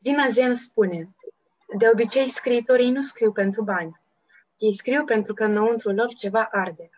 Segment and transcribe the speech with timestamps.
[0.00, 1.14] Zina Zen spune,
[1.78, 4.00] de obicei scriitorii nu scriu pentru bani.
[4.58, 6.90] Ei scriu pentru că înăuntru lor ceva arde.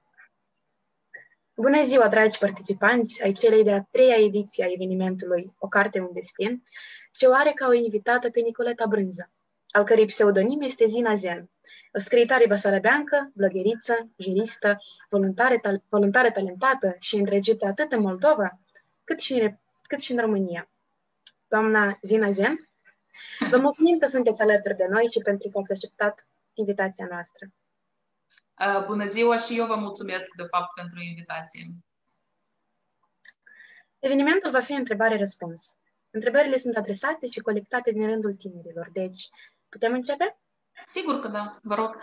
[1.55, 6.65] Bună ziua, dragi participanți ai celei de-a treia ediție a evenimentului O carte, un destin,
[7.13, 9.31] ce o are ca o invitată pe Nicoleta Brânză,
[9.69, 11.51] al cărei pseudonim este Zina Zen,
[11.95, 14.77] o scriitoare basarabeancă, blogheriță, juristă,
[15.09, 18.61] voluntară, tal- voluntară talentată și îndrăgită atât în Moldova,
[19.05, 20.71] cât și în, cât și în România.
[21.49, 22.71] Doamna Zina Zen,
[23.51, 27.47] vă mulțumim că sunteți alături de noi și pentru că ați acceptat invitația noastră.
[28.59, 31.67] Uh, bună ziua și eu vă mulțumesc, de fapt, pentru invitație.
[33.99, 35.77] Evenimentul va fi întrebare-răspuns.
[36.11, 39.29] Întrebările sunt adresate și colectate din rândul tinerilor, deci
[39.69, 40.37] putem începe?
[40.87, 41.97] Sigur că da, vă rog.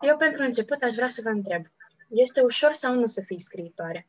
[0.00, 1.64] Eu, pentru început, aș vrea să vă întreb.
[2.08, 4.08] Este ușor sau nu să fii scriitoare?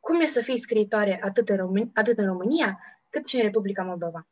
[0.00, 2.78] Cum e să fii scriitoare atât în, România, atât în România,
[3.10, 4.26] cât și în Republica Moldova?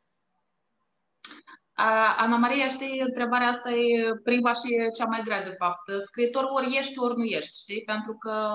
[2.17, 5.99] Ana Maria, știi, întrebarea asta e prima și e cea mai grea, de fapt.
[6.05, 7.83] Scriitor ori ești, ori nu ești, știi?
[7.83, 8.51] Pentru că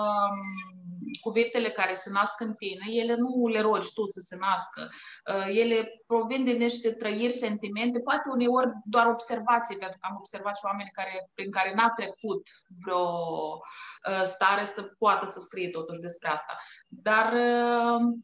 [1.19, 4.89] cuvintele care se nasc în tine, ele nu le rogi tu să se nască.
[5.47, 10.65] Ele provin din niște trăiri, sentimente, poate uneori doar observații, pentru că am observat și
[10.65, 12.47] oameni care, prin care n-a trecut
[12.83, 13.07] vreo
[14.23, 16.57] stare să poată să scrie totuși despre asta.
[16.87, 17.33] Dar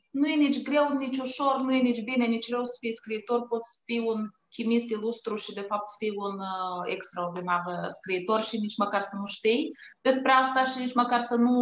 [0.10, 3.48] nu e nici greu, nici ușor, nu e nici bine, nici rău să fii scriitor,
[3.48, 8.58] poți fi un chimist ilustru și de fapt să fii un uh, extraordinar scriitor și
[8.58, 9.72] nici măcar să nu știi
[10.02, 11.56] despre asta și nici măcar să nu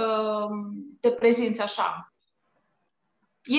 [0.00, 0.50] uh,
[1.00, 1.88] te prezinți așa.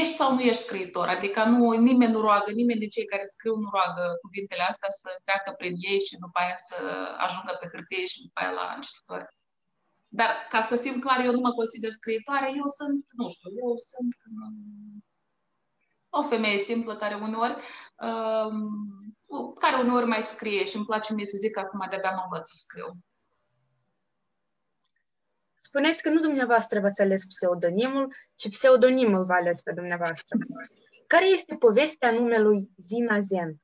[0.02, 3.56] Ești sau nu ești scriitor, adică nu, nimeni nu roagă, nimeni din cei care scriu
[3.56, 6.78] nu roagă cuvintele astea să treacă prin ei și după aia să
[7.26, 9.28] ajungă pe hârtie și după aia la cititori.
[10.20, 13.72] Dar ca să fim clari, eu nu mă consider scriitoare, eu sunt, nu știu, eu
[13.92, 14.14] sunt
[16.20, 17.56] o femeie simplă care uneori,
[18.00, 18.54] uh,
[19.60, 22.48] care uneori mai scrie și îmi place mie să zic că acum de-abia mă învăț
[22.48, 22.98] să scriu.
[25.56, 30.38] Spuneți că nu dumneavoastră v-ați ales pseudonimul, ci pseudonimul v-a ales pe dumneavoastră.
[31.08, 33.60] Care este povestea numelui Zina Zen?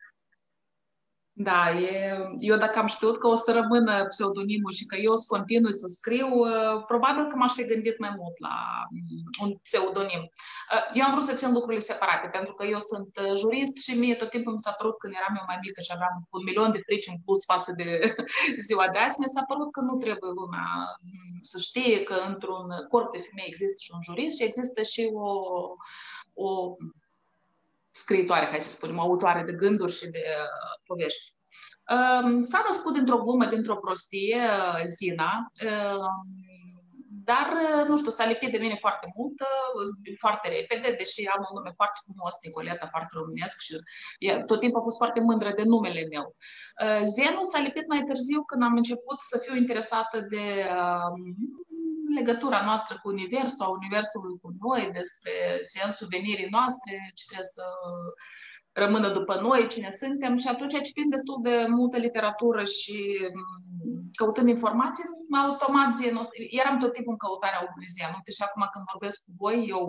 [1.43, 5.15] Da, e, eu dacă am știut că o să rămână pseudonimul și că eu o
[5.15, 8.55] să continui să scriu, uh, probabil că m-aș fi gândit mai mult la
[8.89, 10.23] mm, un pseudonim.
[10.73, 13.99] Uh, eu am vrut să țin lucrurile separate, pentru că eu sunt uh, jurist și
[14.01, 16.71] mie tot timpul mi s-a părut când eram eu mai mică și aveam un milion
[16.71, 17.87] de frici în plus față de
[18.67, 20.67] ziua de azi, mi s-a părut că nu trebuie lumea
[21.01, 25.01] mm, să știe că într-un corp de femei există și un jurist și există și
[25.13, 25.29] o,
[26.45, 26.47] o
[28.03, 31.25] scriitoare, hai să spunem, autoare de gânduri și de uh, povești.
[31.95, 35.31] Uh, s-a născut dintr-o glumă, dintr-o prostie, uh, Zina,
[35.69, 36.11] uh,
[37.29, 41.41] dar, uh, nu știu, s-a lipit de mine foarte mult, uh, foarte repede, deși am
[41.47, 43.73] un nume foarte frumos, Nicoleta, foarte românesc și
[44.49, 46.25] tot timpul a fost foarte mândră de numele meu.
[47.17, 50.45] Zenul s-a lipit mai târziu când am început să fiu interesată de
[52.13, 57.65] legătura noastră cu Universul, a Universului cu noi, despre sensul venirii noastre, ce trebuie să
[58.73, 62.97] rămână după noi, cine suntem și atunci citind destul de multă literatură și
[63.33, 65.03] mm, căutând informații,
[65.43, 66.09] automat zie,
[66.61, 68.01] eram tot timpul în căutarea unui zi.
[68.11, 68.19] Nu?
[68.37, 69.85] Și acum când vorbesc cu voi, eu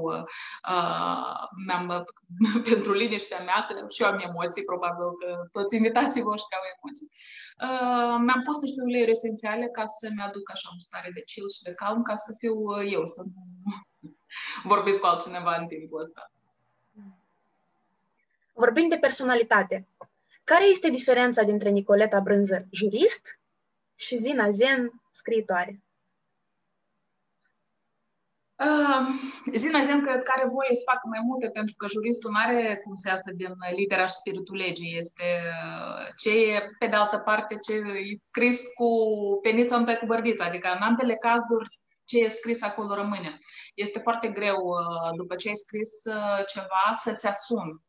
[0.75, 1.87] uh, mi-am,
[2.71, 7.09] pentru liniștea mea, că și eu am emoții, probabil că toți invitații voștri au emoții,
[7.66, 11.62] uh, mi-am pus niște uleiuri esențiale ca să-mi aduc așa o stare de chill și
[11.66, 12.54] de calm, ca să fiu
[12.97, 13.41] eu, să nu
[14.72, 16.31] vorbesc cu altcineva în timpul ăsta.
[18.52, 19.88] Vorbind de personalitate,
[20.44, 23.40] care este diferența dintre Nicoleta Brânză, jurist,
[23.94, 25.82] și Zina Zen, scriitoare?
[28.66, 29.06] Uh,
[29.54, 32.80] Zina Zen cred că are voie să facă mai multe pentru că juristul nu are
[32.84, 34.98] cum să iasă din litera și spiritul legii.
[34.98, 35.28] Este
[35.65, 38.88] uh, ce e, pe de altă parte, ce e scris cu
[39.42, 40.44] penița în pe cu bărdița.
[40.44, 41.68] Adică în ambele cazuri
[42.04, 43.38] ce e scris acolo rămâne.
[43.74, 47.80] Este foarte greu, uh, după ce ai scris uh, ceva, să-ți asumi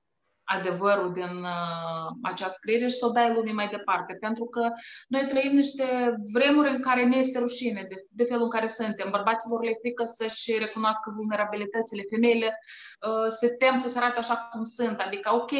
[0.43, 4.17] adevărul din uh, acea scriere și să o dai lumii mai departe.
[4.19, 4.69] Pentru că
[5.07, 9.09] noi trăim niște vremuri în care ne este rușine de, de felul în care suntem.
[9.09, 12.59] Bărbații vor le frică să-și recunoască vulnerabilitățile, femeile
[13.07, 14.99] uh, se tem să se arate așa cum sunt.
[14.99, 15.51] Adică, ok,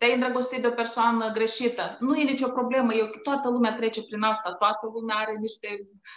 [0.00, 1.96] te-ai îndrăgostit de o persoană greșită.
[2.00, 2.94] Nu e nicio problemă.
[2.94, 4.54] Eu, toată lumea trece prin asta.
[4.54, 5.68] Toată lumea are niște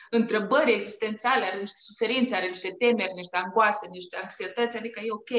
[0.10, 4.78] întrebări existențiale, are niște suferințe, are niște temeri, niște angoase, niște anxietăți.
[4.78, 5.34] Adică e ok.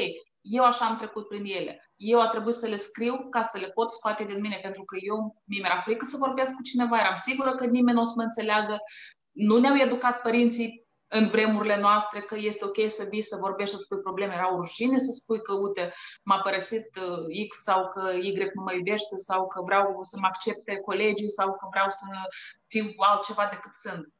[0.47, 1.89] Eu așa am trecut prin ele.
[1.95, 4.95] Eu a trebuit să le scriu ca să le pot scoate din mine, pentru că
[4.99, 8.23] eu mi-era frică să vorbesc cu cineva, eram sigură că nimeni nu o să mă
[8.23, 8.77] înțeleagă,
[9.31, 13.81] nu ne-au educat părinții în vremurile noastre că este ok să vii să vorbești, să
[13.81, 15.93] spui probleme, era o rușine să spui că, uite,
[16.23, 20.27] m-a părăsit uh, X sau că Y nu mă iubește sau că vreau să mă
[20.27, 22.05] accepte colegii sau că vreau să
[22.67, 24.14] fiu altceva decât sunt.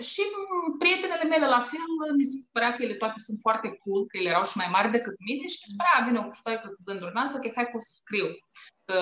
[0.00, 4.06] Și mm, prietenele mele la fel, mi se părea că ele toate sunt foarte cool,
[4.06, 6.66] că ele erau și mai mari decât mine și mi se părea, vine o puștoaică
[6.68, 8.26] cu gândul noastră, că hai că o să scriu,
[8.84, 8.98] că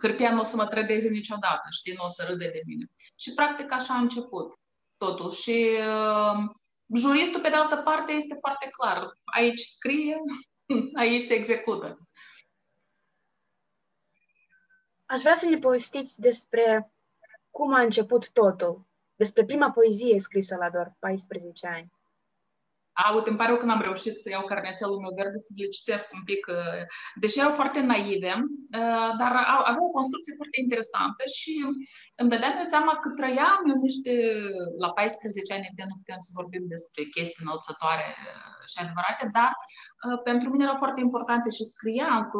[0.00, 2.84] hârtia nu o să mă trădeze niciodată, știi, nu o să râde de mine.
[3.22, 4.58] Și practic așa a început
[4.96, 5.30] totul.
[5.30, 6.38] Și uh,
[6.94, 9.12] juristul, pe de altă parte, este foarte clar.
[9.24, 10.16] Aici scrie,
[11.02, 11.98] aici se execută.
[15.06, 16.92] Aș vrea să ne povestiți despre
[17.50, 18.87] cum a început totul
[19.18, 21.92] despre prima poezie scrisă la doar 14 ani.
[23.02, 25.74] A, uite, îmi pare rău că n-am reușit să iau carnețelul meu verde să le
[25.76, 26.82] citesc un pic, uh,
[27.22, 28.32] deși erau foarte naive,
[28.80, 29.32] uh, dar
[29.70, 31.52] aveau o construcție foarte interesantă și
[32.20, 34.12] îmi dădeam eu seama că trăiam eu niște,
[34.84, 39.50] la 14 ani, evident, nu putem să vorbim despre chestii înălțătoare uh, și adevărate, dar
[40.28, 42.38] pentru mine erau foarte importante și scriam că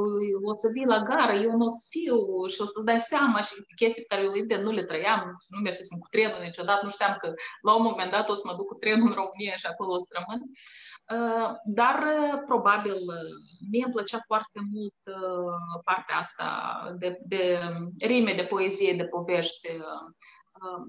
[0.51, 2.17] o să vii la gară, eu nu o să fiu
[2.53, 5.21] și o să-ți dai seama și chestii pe care eu evident nu le trăiam,
[5.53, 7.29] nu mersesem cu trenul niciodată, nu știam că
[7.67, 10.05] la un moment dat o să mă duc cu trenul în România și acolo o
[10.07, 10.41] să rămân.
[11.15, 13.33] Uh, dar uh, probabil uh,
[13.71, 14.95] mie îmi plăcea foarte mult
[15.85, 16.49] partea asta
[16.99, 17.61] de, de
[17.99, 19.69] rime, de poezie, de povești.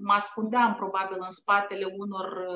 [0.02, 2.46] Mă ascundeam probabil în spatele unor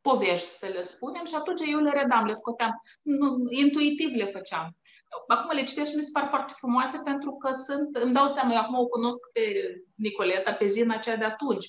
[0.00, 2.70] povești, să le spunem, și atunci eu le redam, le scoteam,
[3.02, 4.76] nu, intuitiv le făceam.
[5.26, 8.52] Acum le citesc și mi se par foarte frumoase pentru că sunt, îmi dau seama,
[8.52, 9.42] eu acum o cunosc pe
[9.94, 11.66] Nicoleta, pe Zina aceea de atunci,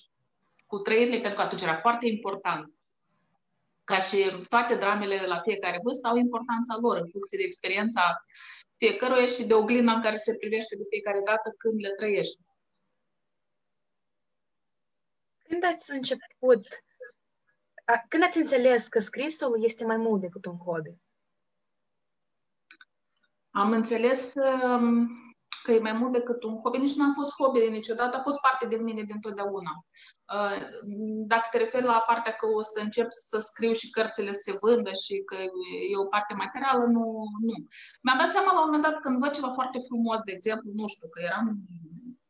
[0.66, 2.79] cu trăirile, pentru că atunci era foarte important
[3.90, 8.24] ca și toate dramele la fiecare vârstă, au importanța lor în funcție de experiența
[8.78, 12.42] fiecăruia și de oglinda în care se privește de fiecare dată când le trăiești.
[15.44, 16.68] Când ați început,
[18.08, 20.94] când ați înțeles că scrisul este mai mult decât un hobby?
[23.50, 25.08] Am înțeles um,
[25.64, 26.78] că e mai mult decât un hobby.
[26.78, 29.86] Nici nu a fost hobby niciodată, a fost parte din mine dintotdeauna.
[30.34, 30.68] Uh,
[31.32, 34.92] dacă te referi la partea că o să încep să scriu și cărțile se vândă
[34.94, 35.36] și că
[35.92, 37.06] e o parte materială, nu.
[37.48, 37.56] nu.
[38.02, 40.88] Mi-am dat seama la un moment dat când văd ceva foarte frumos, de exemplu, nu
[40.88, 41.48] știu, că eram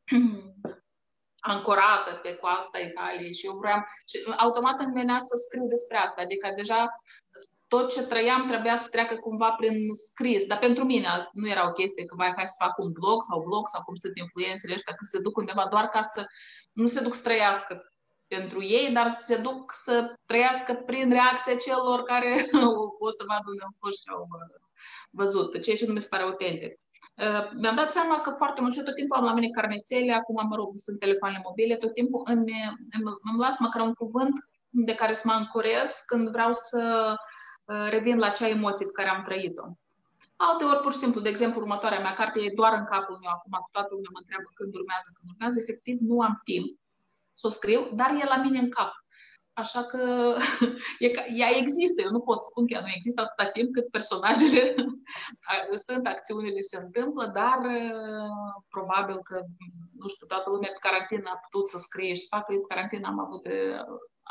[1.54, 3.80] ancorată pe coasta Italiei și eu vreau,
[4.10, 6.80] și automat îmi venea să scriu despre asta, adică deja
[7.74, 9.78] tot ce trăiam trebuia să treacă cumva prin
[10.10, 10.46] scris.
[10.46, 13.44] Dar pentru mine nu era o chestie că vai, hai să fac un blog sau
[13.48, 16.26] vlog sau cum sunt influențele ăștia, că se duc undeva doar ca să
[16.74, 17.74] nu se duc să trăiască
[18.28, 22.32] pentru ei, dar se duc să trăiască prin reacția celor care
[23.06, 24.28] o să vadă unde au fost și au
[25.20, 26.72] văzut, ceea ce nu mi se pare autentic.
[27.26, 30.14] Uh, mi-am dat seama că foarte mult și eu tot timpul am la mine carnețele,
[30.14, 32.54] acum mă rog, sunt telefoanele mobile, tot timpul îmi,
[32.96, 34.36] îmi, îmi las măcar un cuvânt
[34.70, 36.82] de care să mă ancorez când vreau să
[37.14, 37.18] Uh,
[37.90, 39.66] revin la acea emoție pe care am trăit-o.
[40.48, 43.32] Alte ori, pur și simplu, de exemplu, următoarea mea carte e doar în capul meu
[43.34, 46.68] acum, toată lumea mă întreabă când urmează, când urmează, efectiv nu am timp
[47.40, 48.92] să o scriu, dar e la mine în cap.
[49.62, 50.02] Așa că
[51.06, 51.08] e,
[51.42, 54.64] ea există, eu nu pot spun că ea nu există atâta timp cât personajele
[55.88, 59.38] sunt, acțiunile se întâmplă, dar uh, probabil că,
[60.02, 63.08] nu știu, toată lumea pe carantină a putut să scrie și să facă, pe carantină
[63.08, 63.44] am avut,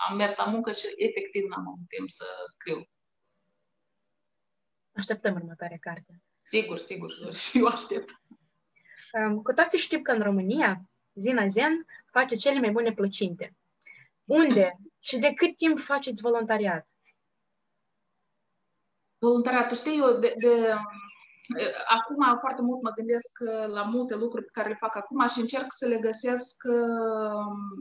[0.09, 2.79] am mers la muncă și efectiv n-am avut timp să scriu.
[4.99, 6.23] Așteptăm următoarea carte.
[6.41, 8.11] Sigur, sigur, și eu aștept.
[9.13, 13.57] Um, cu toții știm că în România, Zina Zen face cele mai bune plăcinte.
[14.25, 16.89] Unde și de cât timp faceți voluntariat?
[19.19, 20.75] Voluntariatul, știi, eu de, de
[21.87, 23.39] Acum foarte mult mă gândesc
[23.73, 26.57] la multe lucruri pe care le fac acum și încerc să le găsesc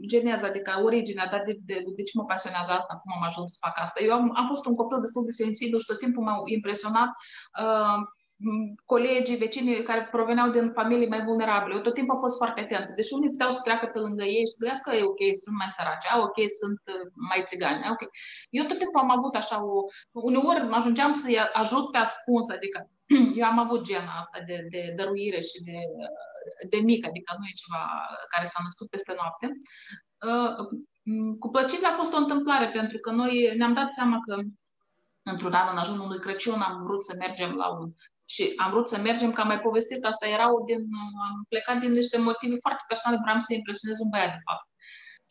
[0.06, 3.56] geneza, adică originea, dar de, de, de ce mă pasionează asta, cum am ajuns să
[3.60, 4.02] fac asta.
[4.02, 7.10] Eu am, am fost un copil destul de sensibil și tot timpul m-au impresionat
[7.62, 7.98] uh,
[8.84, 11.74] colegii, vecinii care proveneau din familii mai vulnerabile.
[11.74, 12.92] Eu tot timpul am fost foarte atentă.
[12.96, 15.56] Deci unii puteau să treacă pe lângă ei și să gândească că e ok, sunt
[15.60, 18.02] mai săraci, a, ok, sunt uh, mai țigani, ok.
[18.58, 19.76] Eu tot timpul am avut așa o...
[20.30, 22.78] Uneori ajungeam să-i ajut pe ascuns, adică
[23.40, 25.78] eu am avut gena asta de, de dăruire și de,
[26.72, 27.82] de mic, adică nu e ceva
[28.32, 29.46] care s-a născut peste noapte.
[30.28, 30.52] Uh,
[31.42, 34.34] cu plăcere a fost o întâmplare, pentru că noi ne-am dat seama că
[35.22, 37.92] într-un an, în ajunul lui Crăciun, am vrut să mergem la un
[38.32, 40.80] și am vrut să mergem, că am mai povestit, asta erau din,
[41.28, 44.66] am plecat din niște motive foarte personale, vreau să impresionez un băiat, de fapt.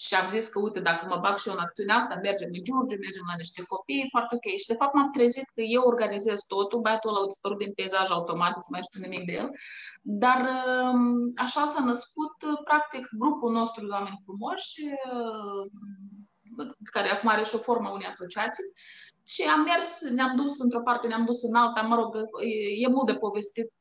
[0.05, 2.63] Și am zis că, uite, dacă mă bag și eu în acțiunea asta, mergem în
[2.65, 4.47] Giurgiu, mergem la niște copii, foarte ok.
[4.61, 8.07] Și, de fapt, m-am trezit că eu organizez totul, băiatul ăla a dispărut din peisaj
[8.11, 9.49] automat, nu mai știu nimic de el.
[10.23, 10.39] Dar
[10.83, 11.03] um,
[11.45, 12.35] așa s-a născut,
[12.69, 14.73] practic, grupul nostru de oameni frumoși,
[15.13, 15.63] uh,
[16.95, 18.67] care acum are și o formă unei asociații.
[19.27, 22.87] Și am mers, ne-am dus într-o parte, ne-am dus în alta, mă rog, e, e
[22.87, 23.73] mult de povestit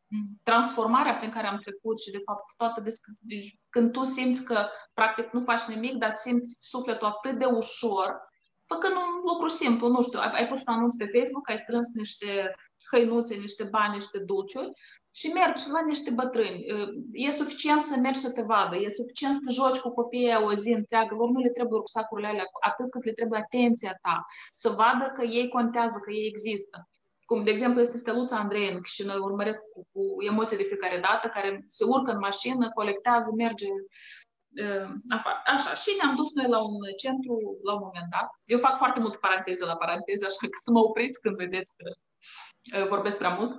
[0.43, 4.69] transformarea prin care am trecut și, de fapt, toată des- deci, când tu simți că,
[4.95, 8.09] practic, nu faci nimic, dar simți sufletul atât de ușor,
[8.67, 11.95] făcând un lucru simplu, nu știu, ai, ai pus un anunț pe Facebook, ai strâns
[11.95, 12.55] niște
[12.91, 14.73] hăinuțe, niște bani, niște dulciuri
[15.19, 16.65] și mergi la niște bătrâni.
[17.13, 20.71] E suficient să mergi să te vadă, e suficient să joci cu copiii o zi
[20.73, 25.13] întreagă, lor nu le trebuie rucsacurile alea, atât cât le trebuie atenția ta, să vadă
[25.17, 26.89] că ei contează, că ei există.
[27.25, 31.29] Cum, de exemplu, este Steluța Andrei și noi urmăresc cu, cu emoție de fiecare dată,
[31.29, 33.71] care se urcă în mașină, colectează, merge
[34.65, 34.89] uh,
[35.55, 37.35] Așa, și ne-am dus noi la un centru
[37.69, 38.29] la un moment dat.
[38.45, 41.87] Eu fac foarte mult paranteze la paranteze, așa că să mă opriți când vedeți că
[42.79, 43.53] uh, vorbesc prea mult,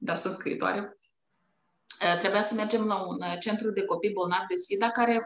[0.00, 0.96] dar sunt scriitoare.
[2.04, 5.22] Uh, trebuia să mergem la un centru de copii bolnavi de SIDA care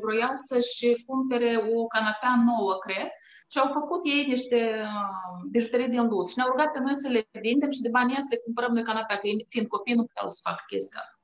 [0.00, 3.08] vroiau să-și cumpere o canapea nouă, cred,
[3.50, 7.08] și au făcut ei niște uh, bijuterii din lut și ne-au rugat pe noi să
[7.08, 10.28] le vindem și de banii să le cumpărăm noi canapea, că fiind copii nu puteau
[10.28, 11.16] să facă chestia asta.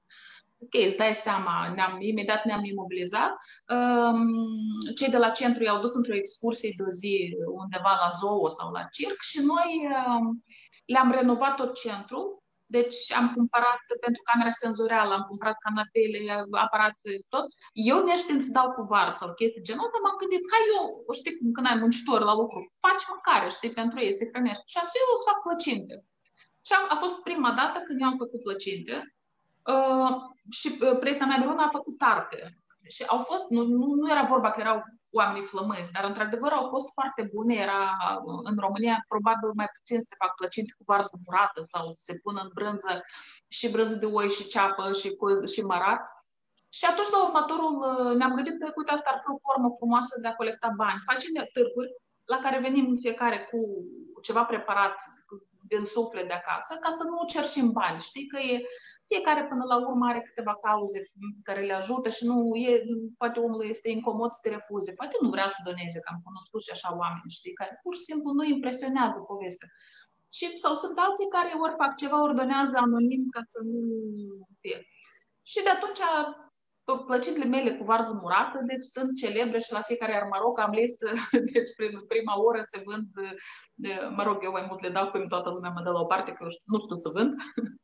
[0.59, 3.33] Ok, îți dai seama, ne-am, imediat ne-am imobilizat.
[3.69, 4.19] Um,
[4.95, 8.83] cei de la centru i-au dus într-o excursie de zi undeva la zoo sau la
[8.83, 10.45] circ și noi um,
[10.85, 16.21] le-am renovat tot centru deci am cumpărat pentru camera senzorială, am cumpărat canapele,
[16.67, 17.47] aparate, tot.
[17.73, 20.85] Eu neștiind să dau cu var sau chestii genul ăsta, m-am gândit, hai eu,
[21.19, 24.65] știi, când ai muncitor la lucru, faci mâncare, știi, pentru ei, se hrănește.
[24.73, 25.95] Și am zis, eu o să fac plăcinte.
[26.67, 28.95] Și am, a fost prima dată când eu am făcut plăcinte
[29.73, 30.11] uh,
[30.59, 32.39] și uh, prietena mea Miruna a făcut tarte.
[32.95, 34.79] Și au fost, nu, nu, nu era vorba că erau
[35.21, 37.55] oamenii flămânzi, dar într-adevăr au fost foarte bune.
[37.55, 37.97] Era
[38.51, 42.51] în România probabil mai puțin se fac plăcinte cu varză murată sau se pună în
[42.55, 42.93] brânză
[43.49, 45.09] și brânză de oi și ceapă și,
[45.53, 46.03] și marat.
[46.69, 47.73] Și atunci, la următorul,
[48.17, 51.03] ne-am gândit că, uite, asta ar fi o formă frumoasă de a colecta bani.
[51.11, 51.91] Facem târguri
[52.25, 53.59] la care venim fiecare cu
[54.23, 54.97] ceva preparat
[55.69, 58.01] din suflet de acasă, ca să nu cerșim bani.
[58.01, 58.67] Știi că e
[59.11, 60.99] fiecare până la urmă are câteva cauze
[61.49, 62.37] care le ajută și nu
[62.69, 62.73] e,
[63.21, 66.61] poate omul este incomod să te refuze, poate nu vrea să doneze, că am cunoscut
[66.63, 69.69] și așa oameni, știi, care pur și simplu nu impresionează povestea.
[70.37, 73.81] Și, sau sunt alții care ori fac ceva, ori donează anonim ca să nu
[74.61, 74.79] fie.
[75.51, 76.03] Și de atunci
[77.07, 80.71] plăcintele mele cu varză murată, deci sunt celebre și la fiecare iar mă rog, am
[80.71, 81.09] listă,
[81.53, 83.09] deci prin prima oră se vând,
[84.17, 86.31] mă rog, eu mai mult le dau, când toată lumea mă dă la o parte,
[86.33, 87.33] că eu nu știu să vând.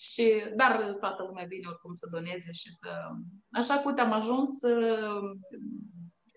[0.00, 3.10] Și, dar toată lumea vine oricum să doneze și să...
[3.52, 5.38] Așa că, uite, am ajuns uh,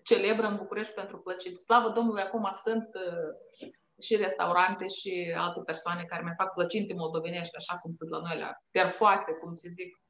[0.02, 1.58] celebră în București pentru plăcit.
[1.58, 3.68] Slavă Domnului, acum sunt uh,
[4.00, 8.38] și restaurante și alte persoane care mai fac plăcinte moldovenești, așa cum sunt la noi,
[8.38, 10.02] la perfoase, cum se zic.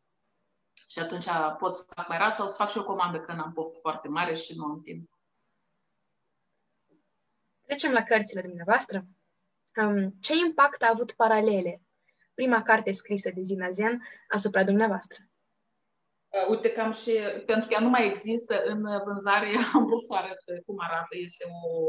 [0.87, 1.27] Și atunci
[1.59, 4.09] pot să fac mai rar sau să fac și o comandă când am poftă foarte
[4.09, 5.11] mare și nu am timp.
[7.61, 9.05] Trecem la cărțile dumneavoastră.
[9.83, 11.84] Um, ce impact a avut paralele
[12.35, 15.19] prima carte scrisă de Zina Zen asupra dumneavoastră?
[16.35, 17.13] Uh, uite, cam și
[17.47, 21.15] pentru că ea nu mai există în vânzare, am vrut să arăt cum arată.
[21.29, 21.87] Este o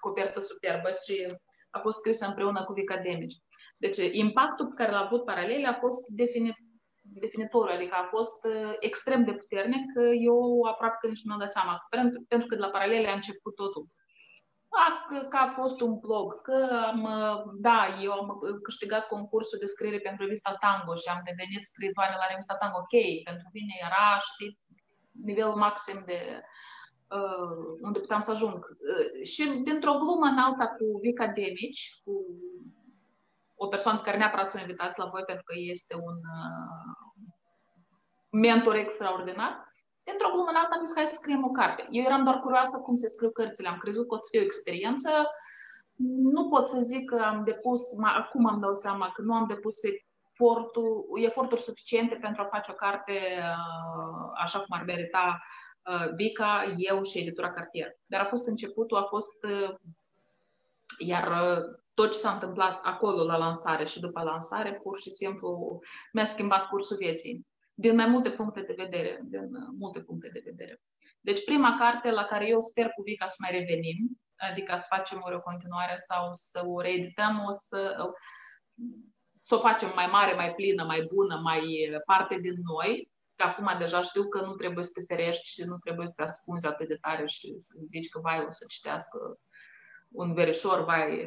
[0.00, 1.36] copertă superbă și
[1.70, 3.40] a fost scrisă împreună cu Vic Demici.
[3.76, 6.54] Deci, impactul pe care l-a avut paralel a fost definit
[7.02, 9.86] definitoriu, adică a fost uh, extrem de puternic,
[10.24, 13.14] eu aproape că nici nu mi-am dat seama, pentru, pentru că de la paralele a
[13.14, 13.86] început totul
[15.28, 17.00] că a fost un blog, că am,
[17.60, 22.26] da, eu am câștigat concursul de scriere pentru revista Tango și am devenit scriitoare la
[22.28, 22.78] revista Tango.
[22.78, 24.58] Ok, pentru mine era, știi,
[25.24, 26.20] nivelul maxim de
[27.16, 28.54] uh, unde puteam să ajung.
[28.54, 32.12] Uh, și dintr-o glumă în alta cu Vica Demici, cu
[33.54, 36.98] o persoană care neapărat să o invitați la voi pentru că este un uh,
[38.30, 39.67] mentor extraordinar,
[40.08, 41.88] Dintr-o glumă în alta am zis, hai să scriem o carte.
[41.90, 43.68] Eu eram doar curioasă cum se scriu cărțile.
[43.68, 45.10] Am crezut că o să fie o experiență.
[46.34, 49.76] Nu pot să zic că am depus, acum am dau seama că nu am depus
[49.82, 55.42] efortul, eforturi suficiente pentru a face o carte uh, așa cum ar merita
[55.84, 57.96] uh, Vica, eu și editura Cartier.
[58.06, 59.74] Dar a fost începutul, a fost uh,
[60.98, 61.32] iar
[61.94, 65.80] tot ce s-a întâmplat acolo la lansare și după lansare, pur și simplu
[66.12, 67.46] mi-a schimbat cursul vieții
[67.80, 70.82] din mai multe puncte de vedere, din uh, multe puncte de vedere.
[71.20, 75.18] Deci prima carte la care eu sper cu Vica să mai revenim, adică să facem
[75.36, 78.12] o continuare sau să o reedităm, o să,
[79.42, 81.62] să o facem mai mare, mai plină, mai bună, mai
[82.06, 85.76] parte din noi, că acum deja știu că nu trebuie să te ferești și nu
[85.78, 89.38] trebuie să te ascunzi atât de tare și să zici că vai o să citească
[90.08, 91.26] un verișor, vai,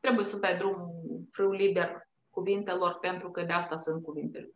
[0.00, 4.54] trebuie să dai drumul frâu liber cuvintelor pentru că de asta sunt cuvintele.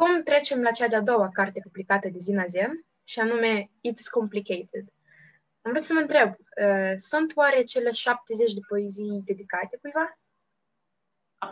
[0.00, 4.84] Acum trecem la cea de-a doua carte publicată de Zina Zem, și anume It's Complicated.
[5.62, 10.18] Am vrut să mă întreb, uh, sunt oare cele 70 de poezii dedicate cuiva?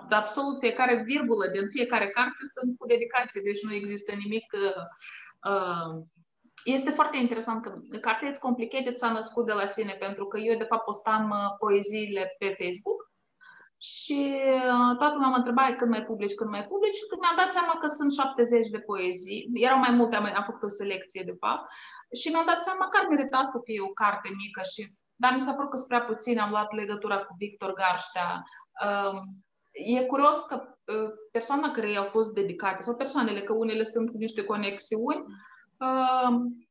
[0.09, 4.83] Absolut, fiecare virgulă din fiecare carte sunt cu dedicație, deci nu există nimic uh,
[5.51, 6.03] uh
[6.65, 10.59] este foarte interesant că cartea It's Complicated s-a născut de la sine, pentru că eu,
[10.59, 13.08] de fapt, postam uh, poeziile pe Facebook
[13.79, 14.19] și
[14.73, 17.53] uh, toată lumea mă întreba când mai publici, când mai publici și când mi-am dat
[17.53, 21.37] seama că sunt 70 de poezii, erau mai multe, am, am făcut o selecție, de
[21.43, 21.65] fapt,
[22.21, 24.81] și mi-am dat seama că ar merita să fie o carte mică și
[25.23, 28.43] dar mi s-a părut că sunt prea puțin, am luat legătura cu Victor Garștea.
[28.87, 29.17] Um,
[29.73, 34.17] e curios că uh, persoana care i-au fost dedicate, sau persoanele, că unele sunt cu
[34.17, 35.25] niște conexiuni,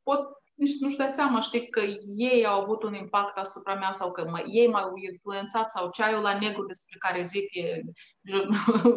[0.04, 1.82] pot nici nu-și dă seama, știi, că
[2.16, 6.22] ei au avut un impact asupra mea sau că mă, ei m-au influențat sau ceaiul
[6.22, 7.82] la negru despre care zic e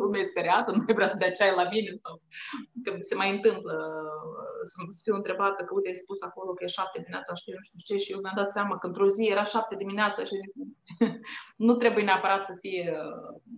[0.00, 2.23] lumea speriată, nu mai vrea să dea ceai la mine sau
[2.85, 3.75] că se mai întâmplă.
[4.64, 7.81] Să fiu întrebată că uite, ai spus acolo că e șapte dimineața, știu, nu știu
[7.88, 10.52] ce și eu mi-am dat seama că într-o zi era șapte dimineața și zic,
[11.67, 12.97] nu trebuie neapărat să fie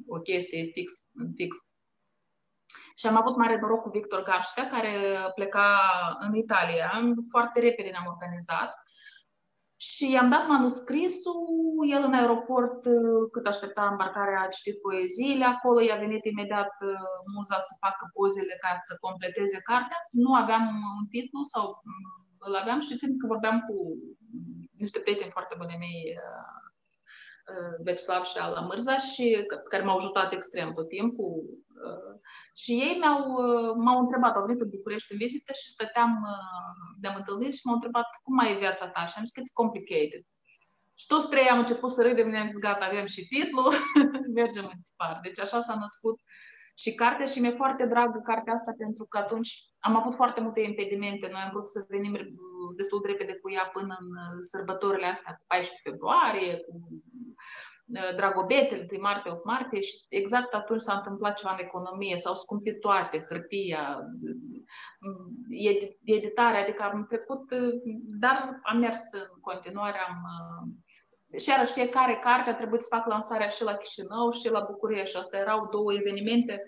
[0.06, 0.92] o chestie fix,
[1.34, 1.56] fix
[3.02, 4.92] și am avut mare noroc cu Victor Gaștea, care
[5.34, 5.68] pleca
[6.26, 6.90] în Italia.
[7.30, 8.70] Foarte repede ne-am organizat.
[9.76, 11.40] Și i-am dat manuscrisul,
[11.94, 12.80] el în aeroport,
[13.34, 18.56] cât aștepta îmbarcarea, a citit poeziile acolo, i-a venit imediat uh, muza să facă pozele
[18.60, 19.98] ca să completeze cartea.
[20.24, 20.64] Nu aveam
[20.98, 22.12] un titlu sau mm,
[22.46, 23.74] îl aveam și simt că vorbeam cu
[24.82, 26.00] niște prieteni foarte buni mei,
[27.86, 29.24] Vecislav uh, uh, și Ala Mârza, și
[29.70, 31.32] care m-au ajutat extrem tot timpul
[32.54, 36.96] și ei mi-au, uh, m-au întrebat, au venit în București în vizită și stăteam, uh,
[37.00, 39.06] de-am întâlnit și m-au întrebat cum mai e viața ta?
[39.06, 40.22] Și am zis că it's complicated.
[40.94, 43.72] Și toți trei am început să râdem, ne-am zis, gata, avem și titlul,
[44.40, 45.28] mergem mai departe.
[45.28, 46.20] Deci așa s-a născut
[46.74, 50.60] și cartea și mi-e foarte dragă cartea asta pentru că atunci am avut foarte multe
[50.62, 51.28] impedimente.
[51.32, 52.18] Noi am vrut să venim
[52.76, 56.72] destul de repede cu ea până în uh, sărbătorile astea cu 14 februarie, cu
[57.36, 57.61] Uh,
[58.16, 62.80] Dragobetele, 1 martie, 8 martie și exact atunci s-a întâmplat ceva în economie, s-au scumpit
[62.80, 63.98] toate, hârtia,
[65.00, 67.74] uh, editarea, adică am trecut, uh,
[68.20, 70.16] dar am mers în continuare, am
[71.38, 75.16] și iarăși fiecare carte a trebuit să fac lansarea și la Chișinău și la București.
[75.16, 76.62] Astea erau două evenimente,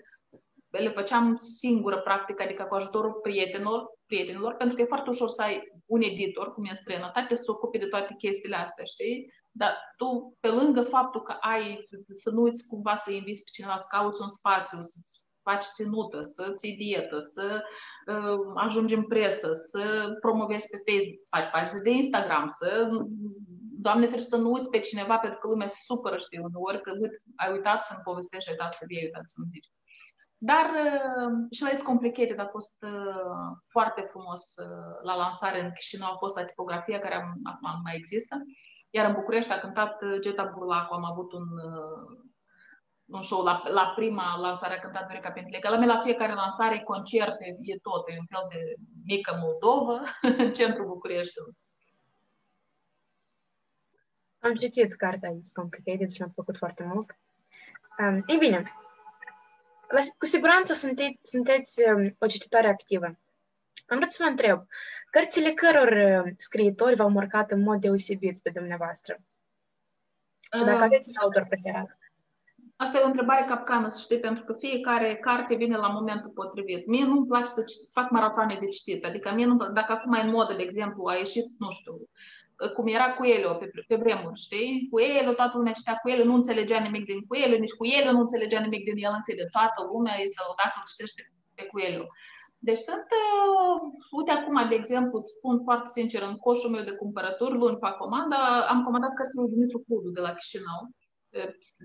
[0.69, 5.41] le făceam singură, practic, adică cu ajutorul prietenilor, prietenilor, pentru că e foarte ușor să
[5.41, 9.33] ai un editor, cum e în străinătate, să se ocupe de toate chestiile astea, știi?
[9.57, 11.79] Dar tu, pe lângă faptul că ai,
[12.11, 16.19] să nu uiți cumva să inviți pe cineva, să cauți un spațiu, să-ți faci ținută,
[16.23, 17.63] să ții dietă, să
[18.11, 19.81] uh, ajungi în presă, să
[20.21, 22.87] promovezi pe Facebook, să faci pagine de Instagram, să,
[23.85, 26.91] Doamne ferește, să nu uiți pe cineva pentru că lumea se supără, știi, uneori că
[27.01, 29.69] uit, ai uitat să-mi povestești, ai uitat să vii, ai uitat să-mi zici.
[30.37, 35.71] Dar uh, și la It's Complicated a fost uh, foarte frumos uh, la lansare în
[35.71, 38.35] Chișinău, a fost la tipografia care acum nu mai există.
[38.95, 42.17] Iar în București a cântat uh, Geta Burlacu, am avut un, uh,
[43.05, 45.59] un show la, la prima lansare, a cântat Viorica Pentile.
[45.61, 48.73] la mine la fiecare lansare, concerte, e tot, e un fel de
[49.05, 51.57] mică Moldovă în centrul Bucureștiului.
[54.39, 57.17] Am citit cartea It's Complicated și mi-a plăcut foarte mult.
[57.99, 58.63] Um, ei bine,
[59.89, 63.17] la, cu siguranță sunteți, sunteți um, o cititoare activă.
[63.85, 64.65] Am vrut să vă întreb,
[65.09, 69.17] cărțile căror uh, scriitori v-au marcat în mod deosebit pe dumneavoastră?
[70.57, 71.97] Și dacă uh, aveți un autor preferat.
[72.75, 76.87] Asta e o întrebare capcană, să știi, pentru că fiecare carte vine la momentul potrivit.
[76.87, 79.05] Mie nu-mi place să, citi, să fac maratoane de citit.
[79.05, 82.09] Adică mie nu, dacă acum e în modă, de exemplu, a ieșit, nu știu,
[82.73, 84.87] cum era cu el pe, pe vremuri, știi?
[84.91, 87.85] Cu el, toată lumea citea cu el, nu înțelegea nimic din cu el, nici cu
[87.85, 91.21] el nu înțelegea nimic din el, în de toată lumea, să odată îl citește
[91.55, 92.07] pe cu el.
[92.67, 93.77] Deci sunt, uh,
[94.17, 97.97] uite acum, de exemplu, îți spun foarte sincer, în coșul meu de cumpărături, luni fac
[97.97, 98.39] comanda,
[98.73, 100.81] am comandat cărțile lui Dumitru Cudu de la Chișinău,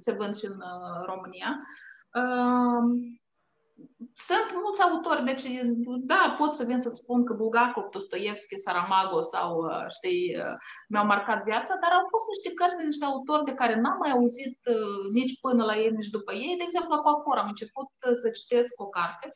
[0.05, 1.51] se vând și în uh, România.
[2.21, 2.83] Uh,
[4.29, 5.45] sunt mulți autori, deci
[6.13, 10.55] da, pot să vin să spun că Bulgakov, Dostoevski, Saramago sau, uh, știi, uh,
[10.91, 14.13] mi-au marcat viața, dar au fost niște cărți de niște autori de care n-am mai
[14.17, 16.55] auzit uh, nici până la ei, nici după ei.
[16.59, 17.89] De exemplu, la Coafor am început
[18.23, 19.29] să citesc o carte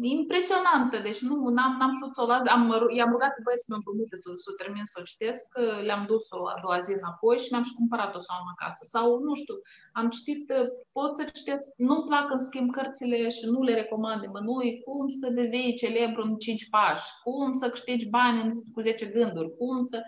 [0.00, 2.62] impresionantă, deci nu, n-am, n-am să o las, am,
[2.98, 5.46] i-am rugat băieți să mă împrumute să, să termin să o citesc,
[5.86, 8.82] le-am dus-o a doua zi înapoi și mi-am și cumpărat-o să am acasă.
[8.94, 9.54] Sau, nu știu,
[9.92, 10.52] am citit,
[10.92, 14.20] pot să citesc, nu-mi plac în schimb cărțile și nu le recomand.
[14.20, 19.06] Nimănui, cum să devii celebru în 5 pași, cum să câștigi bani în, cu 10
[19.06, 19.98] gânduri, cum să...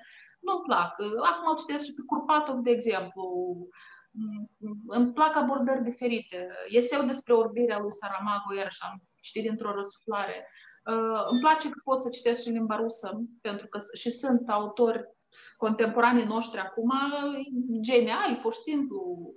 [0.40, 0.90] Nu-mi plac.
[1.31, 3.25] Acum o citesc și pe Curpatov, de exemplu,
[4.87, 6.49] îmi plac abordări diferite.
[6.68, 10.48] Eseu despre orbirea lui Saramago, iarăși am citit dintr-o răsuflare.
[10.90, 14.48] Uh, îmi place că pot să citesc și în limba rusă, pentru că și sunt
[14.48, 15.04] autori
[15.56, 16.90] contemporanii noștri acum
[17.80, 19.32] geniali, pur și simplu.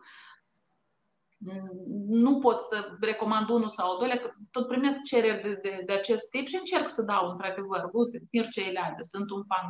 [2.07, 6.29] Nu pot să recomand unul sau doilea, că tot primesc cereri de, de, de acest
[6.29, 7.89] tip și încerc să dau, într-adevăr.
[7.91, 9.65] Uite, Mircea Eliade, sunt un fan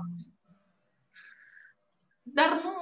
[2.34, 2.74] dar nu,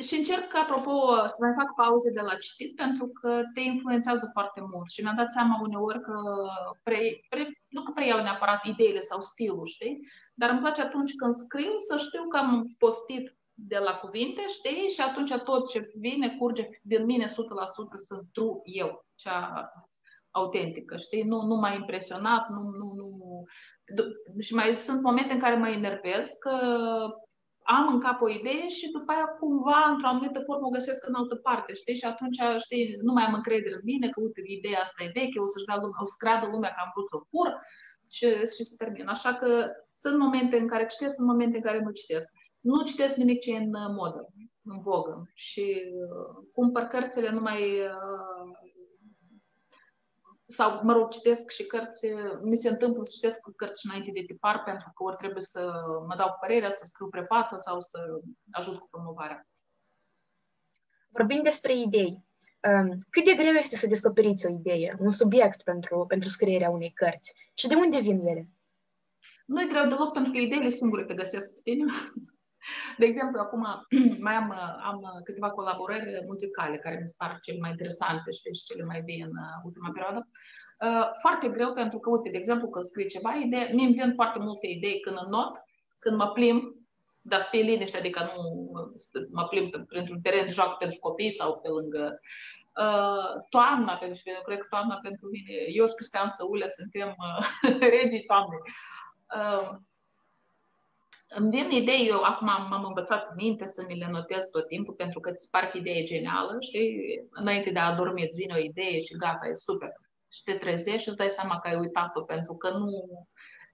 [0.00, 0.92] și încerc, apropo,
[1.26, 4.88] să mai fac pauze de la citit, pentru că te influențează foarte mult.
[4.88, 6.14] Și mi-am dat seama uneori că
[6.82, 9.98] pre, pre, nu că preiau neapărat ideile sau stilul, știi?
[10.34, 14.88] Dar îmi place atunci când scriu să știu că am postit de la cuvinte, știi?
[14.88, 17.28] Și atunci tot ce vine, curge din mine 100%
[18.06, 19.68] sunt true eu, cea
[20.30, 21.22] autentică, știi?
[21.22, 23.44] Nu, nu m-a impresionat, nu, nu, nu...
[24.40, 26.56] Și mai sunt momente în care mă enervez că
[27.76, 31.14] am în cap o idee și după aia cumva, într-o anumită formă, o găsesc în
[31.14, 32.00] altă parte, știi?
[32.00, 35.38] Și atunci, știi, nu mai am încredere în mine, că uite, ideea asta e veche,
[35.40, 37.48] o să-și dea lumea, o să creadă lumea că am vrut să o fur
[38.14, 39.06] și, și să termin.
[39.16, 39.50] Așa că
[40.02, 42.28] sunt momente în care citesc, sunt momente în care nu citesc.
[42.60, 44.20] Nu citesc nimic ce e în modă,
[44.72, 45.66] în vogă și
[46.02, 48.67] uh, cumpăr cărțile numai uh,
[50.50, 52.06] sau, mă rog, citesc și cărți,
[52.42, 55.72] mi se întâmplă să citesc cărți înainte de tipar, pentru că ori trebuie să
[56.06, 57.98] mă dau părerea, să scriu prefață sau să
[58.50, 59.46] ajut cu promovarea.
[61.08, 62.24] Vorbind despre idei,
[62.68, 66.92] um, cât de greu este să descoperiți o idee, un subiect pentru, pentru scrierea unei
[66.92, 68.48] cărți și de unde vin ele?
[69.46, 71.84] Nu e greu deloc pentru că ideile singure te găsesc pe tine.
[72.96, 73.66] De exemplu, acum
[74.26, 74.50] mai am,
[74.82, 79.00] am câteva colaborări muzicale care mi se par cele mai interesante știi, și cele mai
[79.04, 80.28] bine în uh, ultima perioadă.
[80.86, 84.38] Uh, foarte greu pentru că, uite, de exemplu, când scrii ceva, idee, mi-mi vin foarte
[84.38, 85.54] multe idei când în not,
[85.98, 86.62] când mă plimb,
[87.20, 88.70] dar să fie liniște, adică nu
[89.30, 92.20] mă plimb printr-un teren de joacă pentru copii sau pe lângă
[92.86, 97.14] Uh, toamna pentru mine, eu cred că toamna pentru mine, eu și Cristian Săulea suntem
[97.28, 98.62] uh, regii toamnei.
[99.38, 99.68] Uh,
[101.28, 105.20] îmi vin idei, eu acum m-am învățat minte să mi le notez tot timpul pentru
[105.20, 106.98] că îți parcă ideea genială, știi?
[107.30, 109.92] Înainte de a dormi îți vine o idee și gata, e super.
[110.32, 112.90] Și te trezești și îți dai seama că ai uitat-o pentru că nu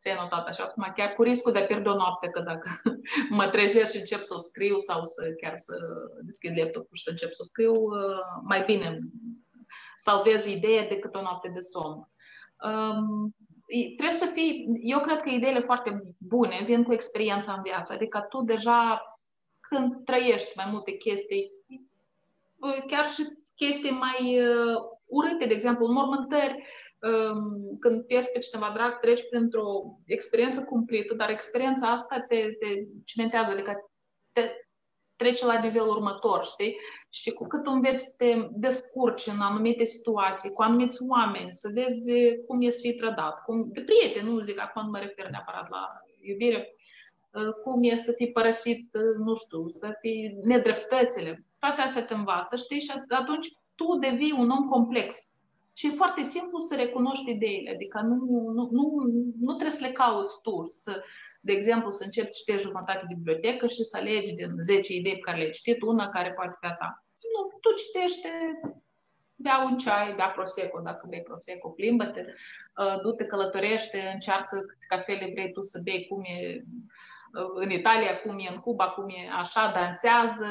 [0.01, 0.65] ți-ai notat așa.
[0.65, 2.69] Acum chiar cu riscul de a pierde o noapte, că dacă
[3.39, 5.75] mă trezesc și încep să o scriu sau să chiar să
[6.23, 7.73] deschid laptopul și să încep să o scriu,
[8.43, 8.99] mai bine
[9.97, 12.09] salvez ideea decât o noapte de somn.
[12.65, 13.35] Um,
[13.97, 18.27] trebuie să fii, eu cred că ideile foarte bune vin cu experiența în viață, adică
[18.29, 19.03] tu deja
[19.61, 21.53] când trăiești mai multe chestii,
[22.87, 23.23] chiar și
[23.55, 26.65] chestii mai uh, urâte, de exemplu, mormântări,
[26.99, 32.67] um, când pierzi pe cineva drag, treci printr-o experiență cumplită, dar experiența asta te, te
[33.05, 33.73] cimentează, adică
[34.33, 34.51] te
[35.17, 36.77] trece la nivelul următor, știi?
[37.21, 42.11] Și cu cât înveți să te descurci în anumite situații, cu anumiți oameni, să vezi
[42.47, 45.71] cum e să fii trădat, cum, de prieteni, nu zic, acum nu mă refer neapărat
[45.71, 45.83] la
[46.21, 46.75] iubire,
[47.31, 52.15] uh, cum e să fii părăsit, uh, nu știu, să fii nedreptățile, toate astea te
[52.15, 52.81] învață, știi?
[52.81, 55.17] Și atunci tu devii un om complex.
[55.73, 58.17] Și e foarte simplu să recunoști ideile, adică nu,
[58.57, 58.85] nu, nu,
[59.41, 61.03] nu trebuie să le cauți tu, să,
[61.41, 65.13] de exemplu, să începi să citești jumătate de bibliotecă și să alegi din 10 idei
[65.13, 67.04] pe care le-ai citit, una care poate fi a ta.
[67.33, 68.31] Nu, tu citește,
[69.35, 72.21] bea un ceai, bea prosecco, dacă bei prosecco, plimbă-te,
[72.77, 78.21] uh, du-te, călătorește, încearcă câte cafele vrei tu să bei, cum e uh, în Italia,
[78.21, 80.47] cum e în Cuba, cum e așa, dansează,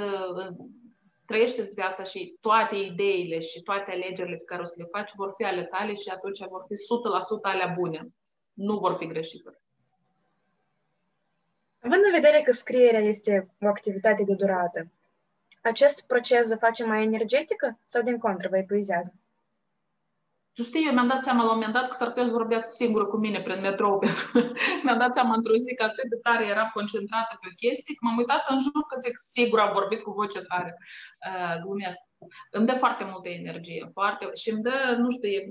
[1.25, 5.33] trăiește viața și toate ideile și toate alegerile pe care o să le faci vor
[5.37, 8.13] fi ale tale și atunci vor fi 100% alea bune.
[8.53, 9.61] Nu vor fi greșite.
[11.79, 14.91] Având în vedere că scrierea este o activitate de durată,
[15.67, 19.13] acest proces o face mai energetică sau din contră vă epuizează?
[20.55, 22.69] Tu știi, eu mi-am dat seama la un moment dat că s-ar putea să vorbească
[22.69, 23.99] singură cu mine prin metrou.
[24.83, 28.17] mi-am dat seama într-o zi că atât de tare era concentrată pe chestii, că m-am
[28.17, 30.77] uitat în jur că zic, sigur am vorbit cu voce tare.
[31.27, 31.99] Uh, glumesc.
[32.51, 33.89] Îmi dă foarte multă energie.
[33.93, 35.41] Foarte, și îmi dă, nu știu, e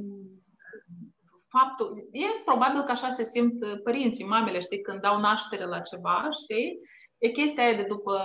[1.56, 5.80] faptul, e probabil că așa se simt uh, părinții, mamele, știi, când dau naștere la
[5.80, 6.78] ceva, știi?
[7.22, 8.20] E chestia aia de după,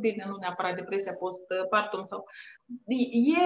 [0.00, 2.24] bine, nu neapărat depresia postpartum sau...
[2.86, 3.40] E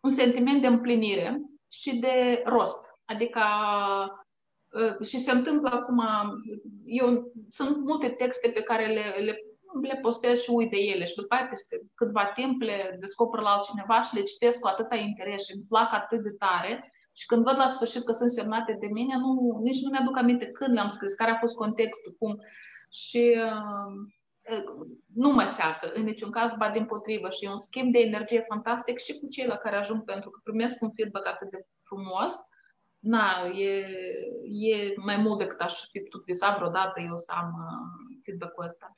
[0.00, 2.94] un sentiment de împlinire și de rost.
[3.04, 3.42] Adică
[4.72, 6.02] uh, și se întâmplă acum,
[6.84, 9.34] eu, sunt multe texte pe care le, le,
[9.82, 13.50] le postez și uit de ele și după aceea peste câtva timp le descoper la
[13.50, 16.80] altcineva și le citesc cu atâta interes și îmi plac atât de tare
[17.12, 20.46] și când văd la sfârșit că sunt semnate de mine, nu, nici nu mi-aduc aminte
[20.46, 22.30] când le-am scris, care a fost contextul, cum.
[22.30, 22.65] Și uh,
[23.36, 27.30] uh, nu mă seacă în niciun caz, ba din potrivă.
[27.30, 30.40] Și e un schimb de energie fantastic și cu cei la care ajung, pentru că
[30.42, 32.34] primesc un feedback atât de frumos,
[32.98, 33.86] na, e,
[34.50, 38.96] e mai mult decât aș fi putut visa vreodată eu să am uh, feedback-ul ăsta.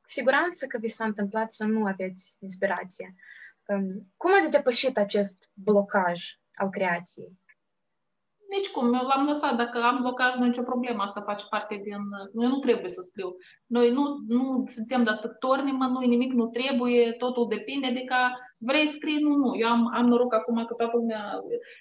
[0.00, 3.14] Cu siguranță că vi s-a întâmplat să nu aveți inspirație.
[3.66, 7.38] Um, cum ați depășit acest blocaj al creației?
[8.54, 9.56] Nici cum, eu l-am lăsat.
[9.56, 11.02] Dacă am blocaj, nu e nicio problemă.
[11.02, 11.98] Asta face parte din...
[12.32, 13.36] Noi nu trebuie să scriu.
[13.66, 17.86] Noi nu, nu suntem datători nimănui, nimic nu trebuie, totul depinde.
[17.86, 18.16] Adică
[18.60, 19.56] vrei scrii, nu, nu.
[19.56, 21.40] Eu am, am noroc acum că toată lumea...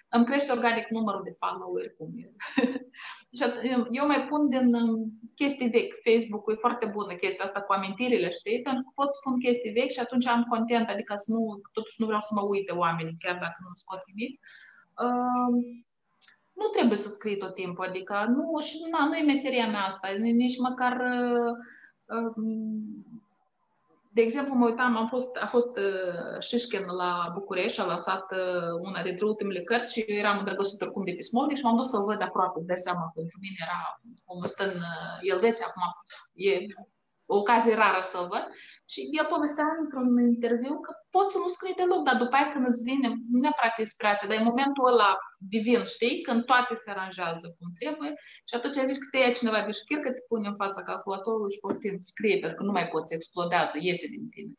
[0.10, 2.32] Îmi crește organic numărul de follower, cum e.
[3.38, 3.44] Și
[3.90, 5.96] eu mai pun din um, chestii vechi.
[6.08, 8.62] Facebook-ul e foarte bună chestia asta cu amintirile, știi?
[8.62, 12.06] Pentru că pot spun chestii vechi și atunci am content, adică să nu, totuși nu
[12.06, 14.34] vreau să mă uite oamenii, chiar dacă nu scot nimic.
[15.06, 15.54] Uh,
[16.58, 20.08] nu trebuie să scrii tot timpul, adică nu, și na, nu e meseria mea asta,
[20.22, 21.52] nici măcar uh,
[22.18, 23.06] um,
[24.18, 28.72] de exemplu, mă uitam, am fost, a fost uh, Șișchen la București, a lăsat uh,
[28.88, 32.04] una dintre ultimele cărți și eu eram îndrăgostită oricum de Pismovni și m-am dus să-l
[32.04, 33.80] văd de aproape, îți dai seama, pentru mine era,
[34.26, 35.84] cum stă în uh, Elveția acum,
[36.34, 36.52] e
[37.32, 38.46] o ocazie rară să-l văd.
[38.92, 42.66] Și el povestea într-un interviu că poți să nu scrii deloc, dar după aia când
[42.68, 45.12] îți vine, nu neapărat inspirație, dar e momentul ăla
[45.56, 46.22] divin, știi?
[46.28, 48.14] Când toate se aranjează cum trebuie
[48.48, 51.54] și atunci zici că te ia cineva de șchir, că te pune în fața calculatorului
[51.54, 54.54] și poftim, scrie, pentru că nu mai poți, explodează, iese din tine.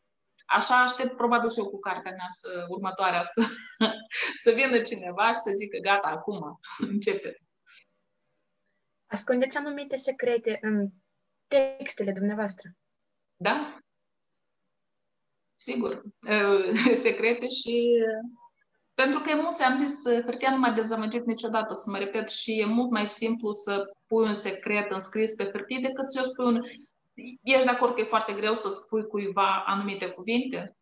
[0.58, 3.40] Așa aștept probabil și eu cu cartea mea să, următoarea să,
[4.44, 7.30] să vină cineva și să zică gata, acum începe.
[9.06, 10.88] Ascundeți anumite secrete în
[11.48, 12.70] textele dumneavoastră.
[13.36, 13.78] Da,
[15.54, 16.02] sigur,
[17.04, 18.04] secrete și
[18.94, 22.28] pentru că e mult, am zis, hârtia nu m-a dezamăgit niciodată, o să mă repet,
[22.28, 26.44] și e mult mai simplu să pui un secret înscris pe hârtie decât să spui
[26.44, 26.62] un...
[27.42, 30.76] Ești de acord că e foarte greu să spui cuiva anumite cuvinte?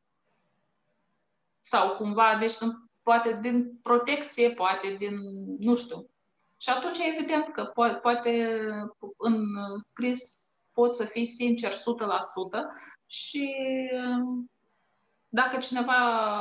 [1.61, 2.55] Sau cumva, deci
[3.03, 5.15] poate din protecție, poate din,
[5.59, 6.11] nu știu.
[6.59, 8.59] Și atunci evident că poate, poate
[9.17, 9.45] în
[9.79, 10.46] scris
[10.77, 11.77] poți să fii sincer 100%
[13.07, 13.55] și
[15.29, 15.97] dacă cineva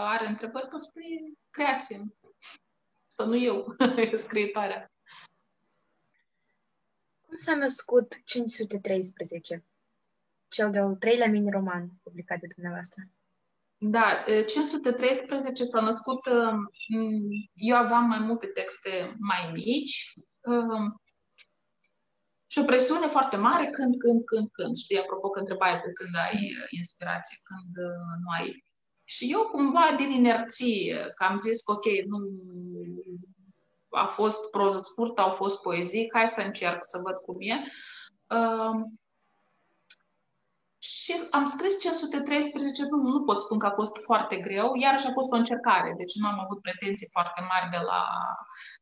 [0.10, 1.06] are întrebări, poți spune
[1.50, 1.98] creație.
[3.08, 3.76] Asta nu eu,
[4.26, 4.92] scriitoarea.
[7.22, 9.66] Cum s-a născut 513,
[10.48, 13.04] cel de-al treilea mini-roman publicat de dumneavoastră?
[13.78, 16.20] Da, 513 s-a născut,
[17.54, 20.14] eu aveam mai multe texte mai mici
[22.56, 24.76] și o presiune foarte mare când, când, când, când.
[24.76, 27.74] Știi, apropo că întrebai de când ai inspirație, când
[28.24, 28.64] nu ai
[29.04, 32.18] și eu cumva din inerție, că am zis că ok, nu
[33.90, 37.56] a fost proză scurtă, au fost poezii, hai să încerc să văd cum e.
[38.38, 38.84] Uh,
[40.86, 45.12] și am scris 513, nu, nu pot spun că a fost foarte greu, iarăși a
[45.12, 48.04] fost o încercare, deci nu am avut pretenții foarte mari de la...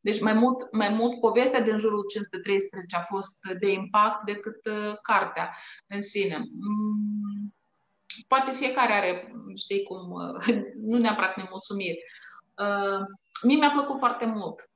[0.01, 4.93] Deci mai mult, mai mult povestea din jurul 513 a fost de impact decât uh,
[5.01, 5.55] cartea
[5.87, 6.37] în sine.
[6.37, 7.53] Mm
[8.27, 10.13] poate fiecare are, știi cum,
[10.89, 11.99] nu neapărat nemulțumiri.
[12.57, 13.05] Uh,
[13.41, 14.69] mie mi-a plăcut foarte mult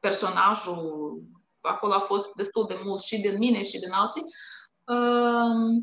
[0.00, 1.22] personajul,
[1.60, 4.22] acolo a fost destul de mult și din mine și din alții.
[4.84, 5.82] Uh,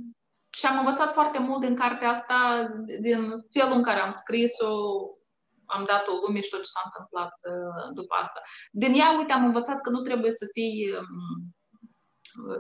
[0.58, 2.68] și am învățat foarte mult din cartea asta,
[3.02, 4.72] din felul în care am scris-o,
[5.66, 8.42] am dat-o lume și tot ce s-a întâmplat uh, după asta.
[8.72, 11.56] Din ea, uite, am învățat că nu trebuie să fii um,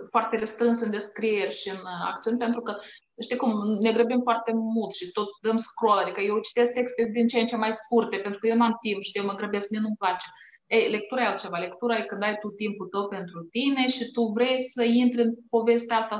[0.09, 2.77] foarte restrâns în descrieri și în accent, pentru că
[3.23, 7.27] știi cum, ne grăbim foarte mult și tot dăm scroll, adică eu citesc texte din
[7.27, 9.79] ce în ce mai scurte, pentru că eu nu am timp, știu, mă grăbesc, mie
[9.79, 10.25] nu-mi place.
[10.69, 11.57] Ei, lectura e altceva.
[11.57, 15.35] Lectura e când ai tu timpul tău pentru tine și tu vrei să intri în
[15.49, 16.15] povestea asta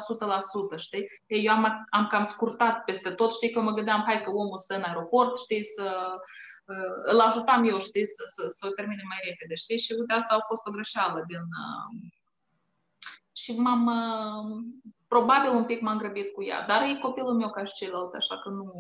[0.76, 1.06] 100%, știi?
[1.28, 4.58] Ei, eu am, am cam scurtat peste tot, știi, că mă gândeam, hai că omul
[4.58, 5.88] stă în aeroport, știi, să
[6.66, 9.80] uh, îl ajutam eu, știi, să, să, să o termine mai repede, știi?
[9.80, 11.44] Și uite, asta a fost o greșeală din...
[11.64, 12.10] Uh,
[13.34, 14.46] și m-am, uh,
[15.08, 18.38] Probabil un pic m-am grăbit cu ea, dar e copilul meu ca și celălalt, așa
[18.38, 18.72] că nu,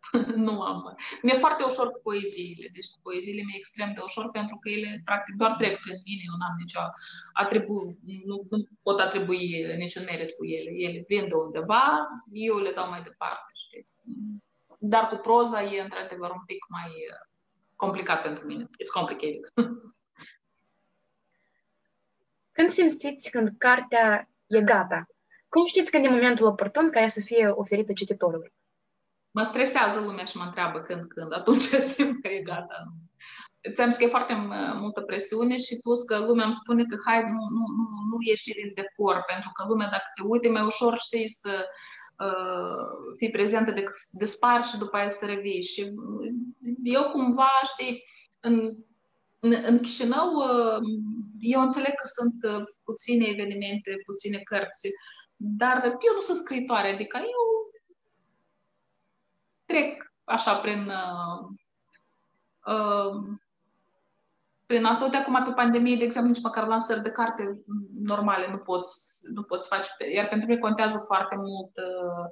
[0.46, 0.96] nu am.
[1.22, 5.00] Mi-e foarte ușor cu poeziile, deci cu poeziile mi-e extrem de ușor pentru că ele
[5.04, 6.80] practic doar trec prin mine, eu n-am nicio
[7.32, 7.74] atribu,
[8.24, 10.70] nu, nu pot atribui niciun merit cu ele.
[10.86, 13.94] Ele vin de undeva, eu le dau mai departe, știți.
[14.78, 16.90] Dar cu proza e într-adevăr un pic mai
[17.76, 18.64] complicat pentru mine.
[18.64, 19.44] It's complicated.
[22.52, 25.06] Când simțiți când cartea e gata?
[25.48, 28.52] Cum știți când e momentul oportun ca ea să fie oferită cititorului?
[29.30, 31.32] Mă stresează lumea și mă întreabă când, când.
[31.32, 31.62] Atunci
[31.94, 32.92] simt că e gata.
[33.74, 34.34] Ți-am zis că e foarte
[34.74, 38.52] multă presiune și plus că lumea îmi spune că hai, nu, nu, nu, nu ieși
[38.52, 41.66] din decor, pentru că lumea, dacă te uite, mai ușor știi să
[42.24, 45.62] uh, fii prezentă decât să dispari și după aia să revii.
[45.62, 45.92] Și
[46.82, 48.02] eu cumva, știi,
[48.40, 48.70] în
[49.40, 50.80] în, în Chișinău, uh,
[51.38, 54.88] eu înțeleg că sunt uh, puține evenimente, puține cărți,
[55.36, 57.59] dar eu nu sunt scriitoare, adică eu
[59.70, 61.48] trec așa prin uh,
[62.74, 63.38] uh,
[64.66, 67.62] prin asta, uite acum pe pandemie, de exemplu, nici măcar lansări de carte
[68.02, 72.26] normale nu poți, nu poți face, iar pentru mine contează foarte mult uh,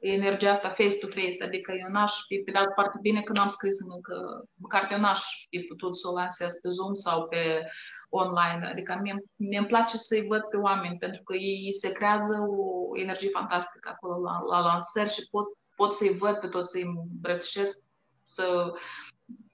[0.00, 3.76] energia asta face-to-face, adică eu n-aș fi, pe de altă parte, bine că n-am scris
[3.94, 7.64] încă carte, eu n-aș fi putut să o lansez pe Zoom sau pe
[8.08, 12.34] online, adică mie, mie îmi place să-i văd pe oameni, pentru că ei se creează
[12.48, 16.82] o energie fantastică acolo la, la lansări și pot, pot să-i văd pe toți, să-i
[16.82, 17.82] îmbrățișez,
[18.24, 18.74] să,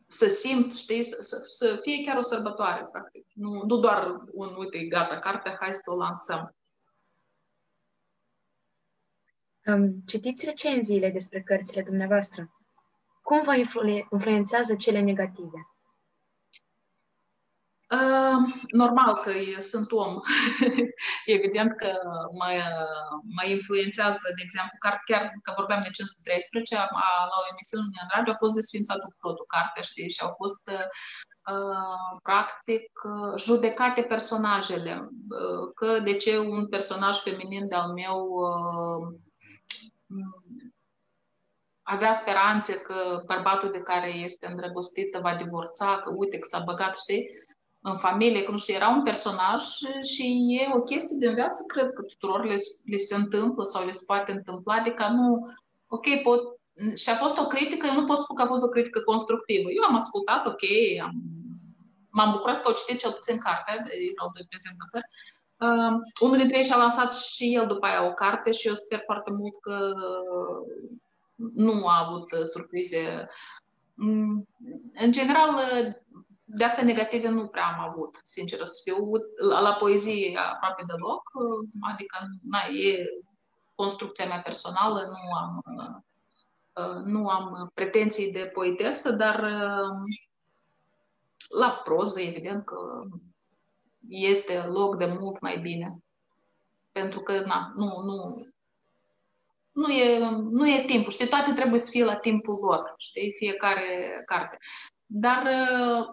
[0.06, 3.26] să simt, știi, să, să, să fie chiar o sărbătoare, practic.
[3.32, 6.54] Nu, nu doar un, uite, gata, cartea, hai să o lansăm.
[9.66, 12.50] Um, citiți recenziile despre cărțile dumneavoastră.
[13.22, 15.77] Cum vă influ- influențează cele negative?
[17.96, 20.14] Uh, normal că sunt om.
[21.36, 21.90] Evident că
[22.38, 22.50] mă,
[23.36, 26.74] mă influențează, de exemplu, chiar că vorbeam de 513,
[27.32, 30.64] la o emisiune în radio a fost desfințat cu totul cartea, știi, și au fost
[30.68, 32.90] uh, practic
[33.36, 35.08] judecate personajele.
[35.30, 39.18] Uh, că de ce un personaj feminin de-al meu uh,
[41.82, 46.96] avea speranțe că bărbatul de care este îndrăgostită va divorța, că uite că s-a băgat,
[46.96, 47.46] știi,
[47.90, 49.62] în familie, că nu știu, era un personaj
[50.12, 53.90] și e o chestie din viață, cred că tuturor le, le se întâmplă sau le
[53.90, 55.54] se poate întâmpla, adică nu,
[55.86, 56.42] ok, pot,
[56.94, 59.68] și a fost o critică, eu nu pot spune că a fost o critică constructivă.
[59.70, 60.64] Eu am ascultat, ok,
[61.02, 61.12] am,
[62.10, 63.74] m-am bucurat că au citit cel puțin cartea,
[64.14, 65.08] erau doi prezentatori,
[65.60, 69.02] Uh, unul dintre ei și-a lansat și el după aia o carte și eu sper
[69.04, 69.92] foarte mult că
[71.52, 73.28] nu a avut surprize.
[73.96, 74.48] Um,
[74.94, 75.54] în general,
[76.50, 79.10] de astea negative nu prea am avut, sincer să fiu.
[79.48, 81.22] La, la poezie aproape deloc,
[81.92, 83.04] adică na, e
[83.74, 85.62] construcția mea personală, nu am,
[86.74, 89.96] uh, nu am pretenții de poetesă, dar uh,
[91.48, 92.76] la proză, evident că
[94.08, 95.98] este loc de mult mai bine.
[96.92, 98.46] Pentru că, na, nu, nu,
[99.72, 104.22] nu e, nu e timpul, știi, toate trebuie să fie la timpul lor, știi, fiecare
[104.26, 104.58] carte.
[105.10, 105.42] Dar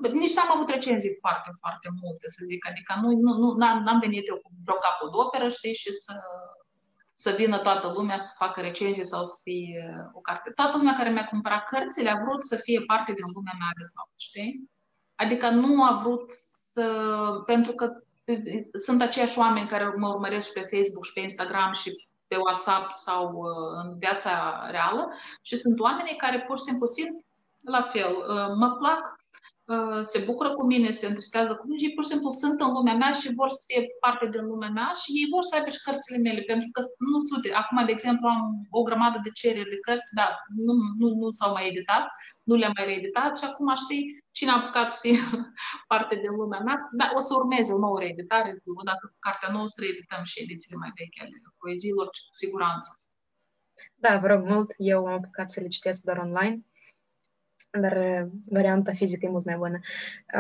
[0.02, 3.78] uh, nici n-am avut recenzii foarte, foarte multe, să zic, adică nu, nu, nu n-am,
[3.86, 4.78] n-am venit eu cu vreo
[5.26, 6.14] operă, știi, și să,
[7.14, 10.50] să vină toată lumea să facă recenzii sau să fie o carte.
[10.50, 13.88] Toată lumea care mi-a cumpărat cărțile a vrut să fie parte din lumea mea, de
[13.96, 14.70] fapt, știi?
[15.16, 16.32] Adică nu a vrut
[17.46, 17.90] pentru că
[18.86, 21.90] sunt aceiași oameni care mă urmăresc pe Facebook și pe Instagram și
[22.28, 25.08] pe WhatsApp sau uh, în viața reală
[25.42, 27.26] și sunt oameni care pur și simplu simt
[27.66, 28.16] la fel.
[28.16, 29.16] Uh, mă plac
[29.74, 32.58] Uh, se bucură cu mine, se întristează cu mine și ei pur și simplu sunt
[32.66, 35.54] în lumea mea și vor să fie parte din lumea mea și ei vor să
[35.56, 37.44] aibă și cărțile mele, pentru că nu sunt.
[37.62, 38.44] Acum, de exemplu, am
[38.80, 40.32] o grămadă de cereri de cărți, dar
[40.66, 42.06] nu, nu, nu s-au mai editat,
[42.50, 44.04] nu le-am mai reeditat și acum știi
[44.38, 45.20] cine a apucat să fie
[45.92, 48.50] parte din lumea mea, dar o să urmeze o nouă reeditare,
[48.90, 52.90] dacă cartea nouă să reedităm și edițiile mai vechi ale poeziilor, cu siguranță.
[54.04, 56.58] Da, vă rog mult, eu am apucat să le citesc doar online
[57.80, 59.80] dar uh, varianta fizică e mult mai bună.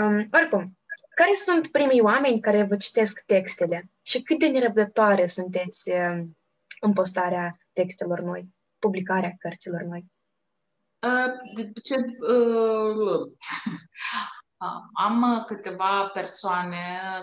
[0.01, 0.77] Um, oricum,
[1.15, 6.23] care sunt primii oameni care vă citesc textele și cât de nerăbdătoare sunteți uh,
[6.79, 8.47] în postarea textelor noi,
[8.79, 10.05] publicarea cărților noi?
[10.99, 13.31] Uh, ce, uh,
[14.93, 16.77] am câteva persoane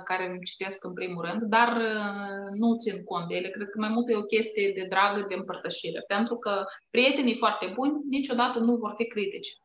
[0.05, 3.48] care îmi citesc în primul rând, dar uh, nu țin cont de ele.
[3.48, 6.05] Cred că mai mult e o chestie de dragă, de împărtășire.
[6.07, 9.57] Pentru că prietenii foarte buni niciodată nu vor fi critici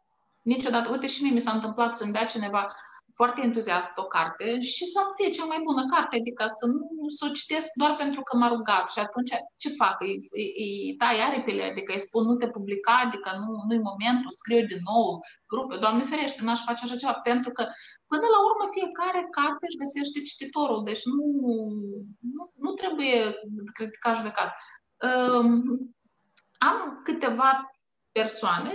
[0.54, 2.76] niciodată, uite și mie mi s-a întâmplat să-mi dea cineva
[3.20, 6.88] foarte entuziast o carte și să fie cea mai bună carte, adică să nu
[7.18, 9.32] să o citesc doar pentru că m-a rugat și atunci
[9.62, 9.96] ce fac?
[10.08, 14.32] Îi, îi, îi tai aripile, adică îi spun nu te publica, adică nu, nu-i momentul,
[14.40, 15.06] scriu din nou,
[15.56, 17.64] rupe, Doamne ferește, n-aș face așa ceva, pentru că
[18.12, 21.26] până la urmă fiecare carte își găsește cititorul, deci nu,
[22.36, 23.20] nu, nu trebuie
[23.78, 24.50] criticat judecat.
[25.08, 25.52] Um,
[26.70, 26.78] am
[27.08, 27.50] câteva
[28.20, 28.74] persoane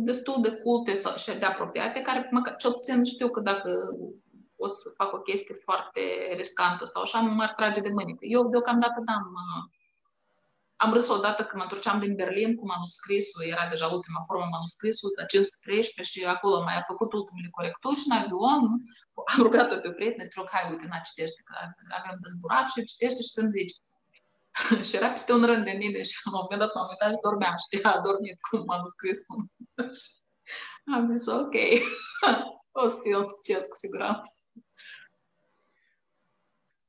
[0.00, 3.70] destul de culte și de apropiate, care măcar, cel puțin știu că dacă
[4.56, 6.00] o să fac o chestie foarte
[6.36, 8.24] riscantă sau așa, nu m-ar trage de mânică.
[8.34, 9.26] Eu deocamdată n-am...
[10.84, 15.10] Am râs odată când mă întorceam din Berlin cu manuscrisul, era deja ultima formă manuscrisul,
[15.18, 18.62] la 513 și acolo mai a făcut ultimele corecturi și în avion
[19.32, 21.52] am rugat-o pe prietene, te rog, hai, uite, n-a citește, că
[21.98, 23.74] avem dezburat și citește și să-mi zici.
[24.86, 27.20] și era peste un rând de mine și la un moment dat m-am uitat și
[27.22, 29.18] dormeam, știi, a dormit cum m-am scris.
[30.94, 31.54] am zis, ok.
[32.82, 34.32] o să fie un succes cu siguranță.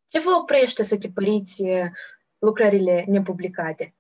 [0.08, 1.64] Ce vă oprește să tipăriți
[2.38, 3.96] lucrările nepublicate?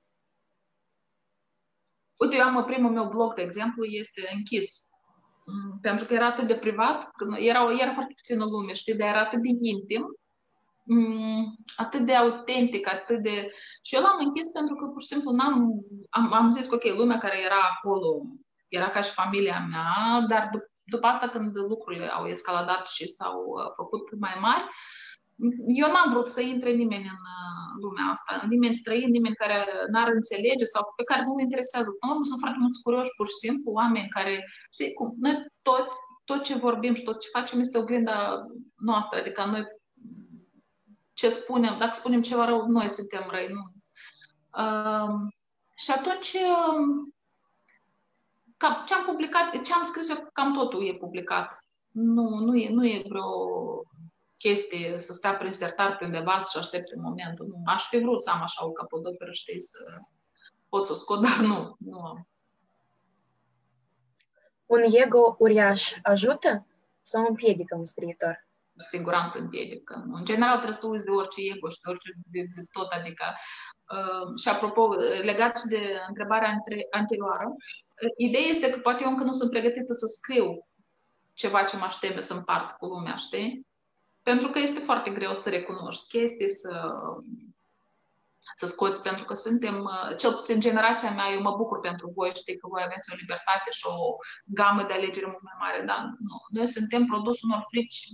[2.20, 4.89] Uite, eu am primul meu blog, de exemplu, este închis.
[5.45, 9.20] Mm, pentru că era atât de privat, era, era foarte puțină lume, știi, dar era
[9.20, 10.18] atât de intim, mm,
[11.75, 13.51] atât de autentic, atât de...
[13.81, 15.73] Și eu l-am închis pentru că, pur și simplu, n-am,
[16.09, 18.19] am, am zis că, ok, lumea care era acolo
[18.67, 23.37] era ca și familia mea, dar dup- după asta, când lucrurile au escaladat și s-au
[23.45, 24.63] uh, făcut mai mari,
[25.81, 29.57] eu n-am vrut să intre nimeni în uh, lumea asta, nimeni străin, nimeni care
[29.91, 31.89] n-ar înțelege sau pe care nu-l interesează.
[32.01, 34.33] În urmă sunt foarte mulți curioși, pur și simplu, oameni care,
[34.75, 35.93] știi cum, noi toți,
[36.29, 38.17] tot ce vorbim și tot ce facem este oglinda
[38.89, 39.63] noastră, adică noi
[41.20, 43.63] ce spunem, dacă spunem ceva rău, noi suntem răi, nu.
[44.63, 45.32] Uh,
[45.76, 47.11] și atunci, uh,
[48.57, 51.65] cam, ce am publicat, ce am scris eu, cam totul e publicat.
[51.91, 53.30] Nu, nu e, nu e vreo
[54.38, 57.47] chestie să stea prin sertar pe undeva să aștepte momentul.
[57.47, 59.78] Nu, aș fi vrut să am așa o capodoperă, știi, să
[60.70, 62.28] pot să o scot, dar nu, nu am.
[64.65, 66.65] Un ego uriaș ajută
[67.01, 68.49] sau împiedică un scriitor?
[68.80, 69.93] Cu siguranță împiedică.
[70.19, 73.25] În general trebuie să uiți de orice ego și de orice de, de tot, adică
[73.97, 76.57] Uh, și apropo, legat și de întrebarea
[76.91, 80.67] anterioară, uh, ideea este că poate eu încă nu sunt pregătită să scriu
[81.34, 83.67] ceva ce mă aștepte să împart cu lumea, știi?
[84.23, 86.91] Pentru că este foarte greu să recunoști chestii, să,
[88.55, 92.32] să scoți, pentru că suntem, uh, cel puțin generația mea, eu mă bucur pentru voi,
[92.36, 94.15] știi că voi aveți o libertate și o
[94.45, 95.99] gamă de alegere mult mai mare, dar
[96.30, 96.38] nu.
[96.49, 98.07] Noi suntem produs unor frici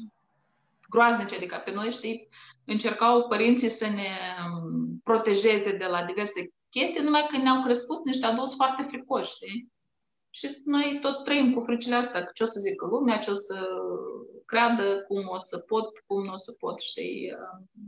[0.90, 2.30] groaznice, adică pe noi, știi,
[2.66, 4.10] încercau părinții să ne
[4.46, 9.74] um, protejeze de la diverse chestii, numai că ne-au crescut niște adulți foarte fricoși, știi?
[10.30, 13.68] Și noi tot trăim cu fricile astea, ce o să zică lumea, ce o să
[14.46, 17.36] creadă, cum o să pot, cum nu o să pot, știi?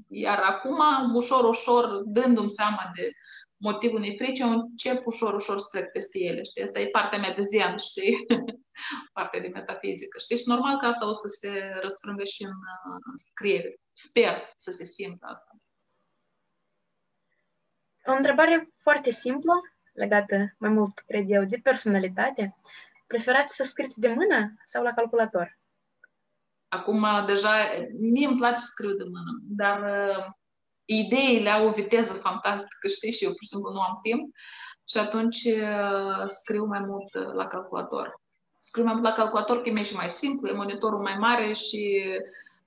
[0.07, 0.79] Iar acum,
[1.15, 3.11] ușor, ușor, dându-mi seama de
[3.57, 6.63] motivul unei frici, eu încep ușor, ușor să trec peste ele, știi?
[6.63, 8.25] Asta e partea mea de zen, știi?
[9.13, 10.37] partea de metafizică, știi?
[10.37, 13.79] Și normal că asta o să se răsprângă și în uh, scriere.
[13.93, 15.51] Sper să se simtă asta.
[18.05, 19.53] O întrebare foarte simplă,
[19.93, 22.55] legată mai mult, cred eu, de personalitate.
[23.07, 25.59] Preferați să scrieți de mână sau la calculator?
[26.67, 27.69] Acum, deja,
[28.13, 30.25] mie îmi place să scriu de mână, dar uh,
[30.87, 34.35] ideile au o viteză fantastică, știi, și eu pur și simplu nu am timp
[34.89, 38.21] și atunci uh, scriu mai mult uh, la calculator.
[38.57, 41.81] Scriu mai mult la calculator că e și mai simplu, e monitorul mai mare și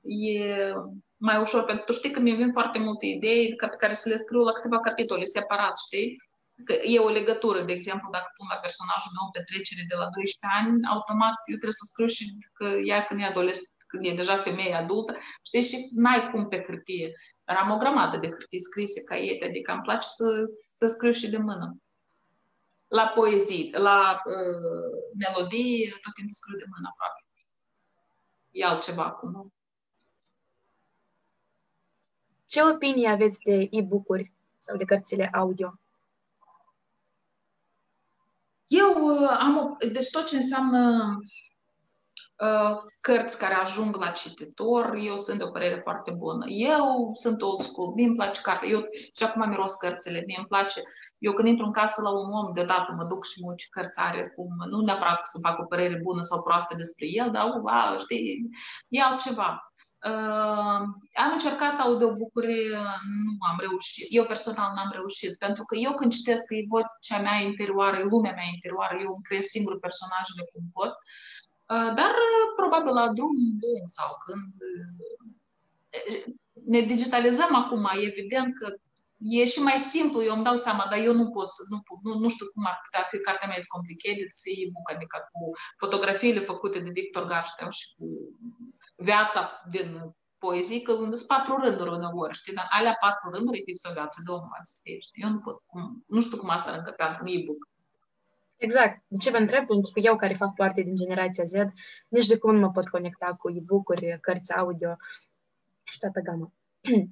[0.02, 0.72] e
[1.16, 4.08] mai ușor, pentru că tu știi că mi vin foarte multe idei pe care să
[4.08, 6.16] le scriu la câteva capitole separat, știi?
[6.64, 10.58] Că e o legătură, de exemplu, dacă pun la personajul meu petrecere de la 12
[10.58, 12.24] ani, automat eu trebuie să scriu și
[12.58, 15.12] că ea când e adolescent, când e deja femeie adultă,
[15.48, 17.08] știi, și n-ai cum pe hârtie.
[17.50, 20.42] Dar am o grămadă de hârtii scrise, caiete, adică îmi place să,
[20.76, 21.76] să scriu și de mână.
[22.88, 27.24] La poezii, la uh, melodii, tot timpul scriu de mână aproape.
[28.50, 29.52] E altceva acum.
[32.46, 35.80] Ce opinie aveți de e-book-uri sau de cărțile audio?
[38.66, 41.26] Eu uh, am o, deci tot ce înseamnă uh,
[43.00, 46.44] cărți care ajung la cititor, eu sunt de o părere foarte bună.
[46.48, 48.66] Eu sunt old school, mie îmi place carte.
[48.66, 48.80] Eu
[49.16, 50.80] și acum miros cărțile, mie îmi place.
[51.18, 54.00] Eu când intru în casă la un om, deodată mă duc și mă ce cărți
[54.00, 57.96] are, cum, nu neapărat să fac o părere bună sau proastă despre el, dar, uva,
[57.98, 58.48] știi,
[58.88, 59.50] e altceva.
[60.10, 60.80] Uh,
[61.24, 62.56] am încercat audiobook-uri,
[63.24, 64.06] nu am reușit.
[64.08, 68.34] Eu personal n-am reușit, pentru că eu când citesc e vocea mea interioară, e lumea
[68.38, 70.92] mea interioară, eu îmi creez singur personajele cum pot.
[70.96, 71.29] Uh,
[71.70, 72.12] dar
[72.56, 78.74] probabil la drum lung sau când uh, ne digitalizăm acum, e evident că
[79.18, 82.18] e și mai simplu, eu îmi dau seama, dar eu nu pot să, nu, nu,
[82.18, 85.50] nu știu cum ar putea fi cartea mea is complicated, să fie e-book, adică cu
[85.76, 88.06] fotografiile făcute de Victor Garstein și cu
[88.96, 93.84] viața din poezii, că sunt patru rânduri uneori, știi, dar alea patru rânduri e fix
[93.84, 94.98] o viață de om, știi?
[95.12, 97.68] Eu nu pot, cum, nu știu cum asta încăpea în e-book.
[98.60, 99.02] Exact.
[99.06, 99.66] De ce vă întreb?
[99.66, 101.52] Pentru că eu, care fac parte din generația Z,
[102.08, 104.96] nici de cum nu mă pot conecta cu e-book-uri, cărți audio
[105.82, 106.52] și toată gama.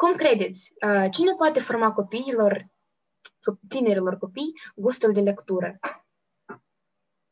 [0.00, 0.72] cum credeți?
[0.86, 2.66] Uh, cine poate forma copiilor,
[3.68, 5.78] tinerilor copii, gustul de lectură?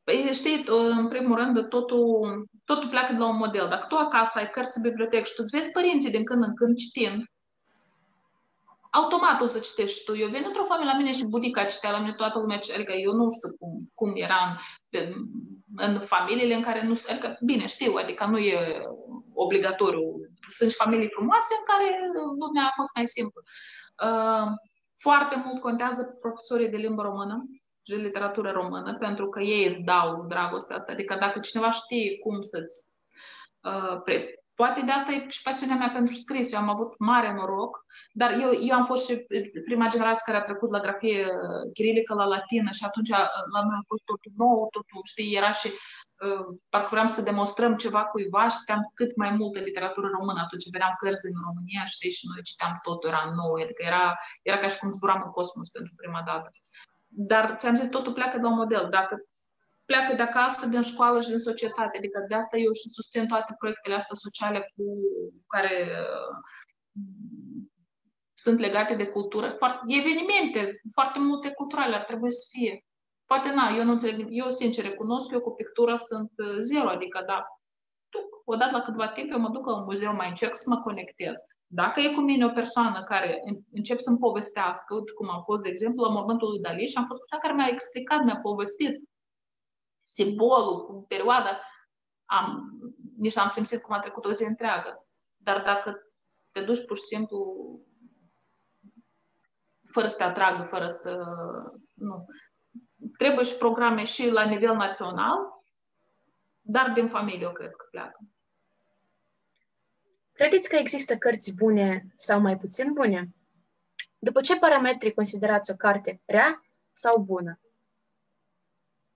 [0.04, 3.68] Păi, știi, în primul rând, totul, totul pleacă de la un model.
[3.68, 6.54] Dacă tu acasă ai cărți în bibliotecă și tu îți vezi părinții din când în
[6.54, 7.24] când citind,
[8.92, 10.16] automat o să citești și tu.
[10.16, 13.12] Eu vin într-o familie la mine și bunica citea la mine toată lumea, adică eu
[13.12, 14.40] nu știu cum, cum era
[14.90, 15.08] în,
[15.76, 16.94] în familiile în care nu...
[17.10, 18.86] Adică, bine, știu, adică nu e
[19.34, 20.02] obligatoriu.
[20.48, 21.88] Sunt și familii frumoase în care
[22.40, 23.40] lumea a fost mai simplu.
[24.08, 24.48] Uh,
[25.00, 27.44] foarte mult contează profesorii de limbă română
[27.84, 30.92] de literatură română, pentru că ei îți dau dragostea asta.
[30.92, 32.90] Adică dacă cineva știe cum să-ți...
[33.60, 34.41] Uh, pre...
[34.54, 36.52] Poate de asta e și pasiunea mea pentru scris.
[36.52, 39.26] Eu am avut mare noroc, dar eu, eu am fost și
[39.64, 43.60] prima generație care a trecut la grafie uh, chirilică, la latină și atunci uh, la
[43.64, 48.02] mine a fost totul nou, totul, știi, era și uh, parcă vreau să demonstrăm ceva
[48.04, 50.40] cuiva și citeam cât mai multă literatură română.
[50.40, 54.04] Atunci veneam cărți din România, știi, și noi citeam totul, era nou, adică era,
[54.42, 56.48] era ca și cum zburam în cosmos pentru prima dată.
[57.30, 58.84] Dar ți-am zis, totul pleacă de un model.
[58.90, 59.14] Dacă
[59.92, 61.98] pleacă de acasă, din școală și din societate.
[61.98, 64.84] Adică de asta eu și susțin toate proiectele astea sociale cu
[65.54, 66.34] care uh,
[68.44, 69.54] sunt legate de cultură.
[69.58, 70.60] Foarte, evenimente,
[70.96, 72.84] foarte multe culturale ar trebui să fie.
[73.30, 77.22] Poate na, eu nu înțeleg, eu sincer recunosc, eu cu pictura sunt uh, zero, adică
[77.26, 77.38] da,
[78.44, 81.34] odată la câtva timp eu mă duc la un muzeu, mai încerc să mă conectez.
[81.66, 85.68] Dacă e cu mine o persoană care încep să-mi povestească, uite cum am fost, de
[85.68, 88.92] exemplu, la momentul lui Dali și am fost cu cea care mi-a explicat, mi-a povestit
[90.12, 91.60] simbolul, cu perioada,
[92.24, 92.70] am,
[93.16, 95.06] nici am simțit cum a trecut o zi întreagă.
[95.36, 96.02] Dar dacă
[96.52, 97.46] te duci pur și simplu
[99.90, 101.18] fără să te atragă, fără să...
[101.94, 102.26] Nu.
[103.18, 105.38] Trebuie și programe și la nivel național,
[106.60, 108.18] dar din familie eu cred că pleacă.
[110.32, 113.34] Credeți că există cărți bune sau mai puțin bune?
[114.18, 117.60] După ce parametri considerați o carte rea sau bună?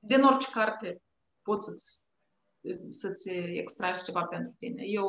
[0.06, 1.02] Din orice carte
[1.42, 1.86] poți să-ți,
[2.90, 3.28] să-ți
[3.62, 4.82] extragi ceva pentru tine.
[5.00, 5.08] Eu,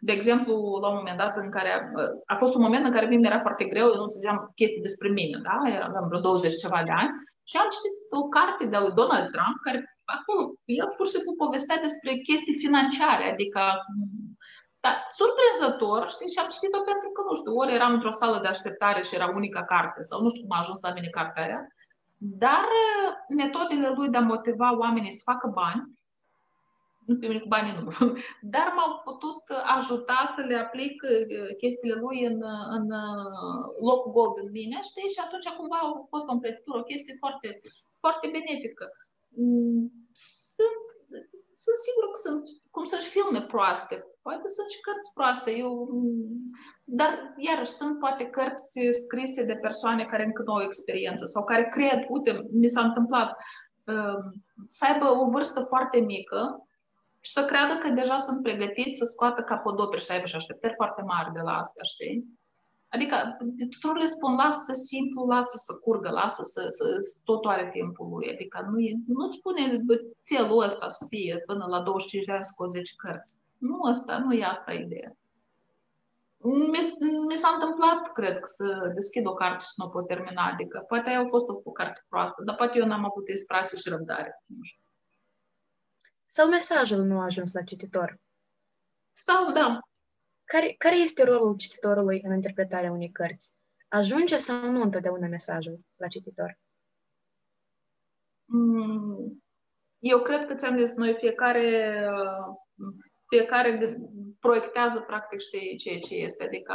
[0.00, 1.80] de exemplu, la un moment dat în care a,
[2.26, 5.08] a fost un moment în care mie mi-era foarte greu, eu nu înțelegeam chestii despre
[5.08, 5.56] mine, da?
[5.88, 7.10] Aveam vreo 20 ceva de ani
[7.48, 9.78] și am citit o carte de lui Donald Trump care
[10.16, 13.62] acolo, el pur și simplu povestea despre chestii financiare, adică
[14.84, 18.50] dar, surprinzător, știi, și am citit-o pentru că, nu știu, ori eram într-o sală de
[18.50, 21.60] așteptare și era unica carte, sau nu știu cum a ajuns la mine cartea aia,
[22.16, 25.82] dar uh, metodele lui de a motiva oamenii să facă bani,
[27.06, 27.90] nu pe mine cu banii nu,
[28.54, 29.42] dar m-au putut
[29.76, 32.86] ajuta să le aplic uh, chestiile lui în, uh, în
[33.88, 37.60] locul gol în mine, știi, și atunci cumva a fost o împletitură, o chestie foarte,
[37.98, 38.92] foarte benefică.
[39.28, 39.92] Mm,
[40.56, 40.84] sunt,
[41.64, 45.88] sunt sigur că sunt, cum sunt și filme proaste, Poate sunt și cărți proaste, eu,
[46.84, 51.68] dar iarăși sunt poate cărți scrise de persoane care încă nu au experiență sau care
[51.68, 53.36] cred, uite, mi s-a întâmplat,
[53.84, 56.66] um, să aibă o vârstă foarte mică
[57.20, 60.74] și să creadă că deja sunt pregătiți să scoată capodoperi și să aibă și așteptări
[60.74, 62.24] foarte mari de la asta, știi?
[62.88, 63.36] Adică
[63.70, 68.08] tuturor le spun, lasă simplu, lasă să curgă, lasă să, să, să totul are timpul
[68.08, 68.32] lui.
[68.32, 69.62] Adică nu, nu-ți spune
[70.22, 73.42] țelul ăsta să fie până la 25 de ani să 10 cărți.
[73.64, 75.16] Nu asta, nu e asta ideea.
[76.36, 76.78] Mi,
[77.28, 81.08] mi s-a întâmplat, cred, să deschid o carte și nu o pot termina, adică poate
[81.08, 84.42] aia a fost o, o carte proastă, dar poate eu n-am avut inspirație și răbdare,
[84.46, 84.82] nu știu.
[86.28, 88.18] Sau mesajul nu a ajuns la cititor?
[89.12, 89.78] Sau, da.
[90.44, 93.52] Care, care este rolul cititorului în interpretarea unei cărți?
[93.88, 96.58] Ajunge sau nu întotdeauna mesajul la cititor?
[98.44, 99.44] Mm,
[99.98, 101.98] eu cred că ți-am zis, noi fiecare
[103.34, 103.70] fiecare
[104.46, 106.42] proiectează practic știe ceea ce este.
[106.44, 106.74] Adică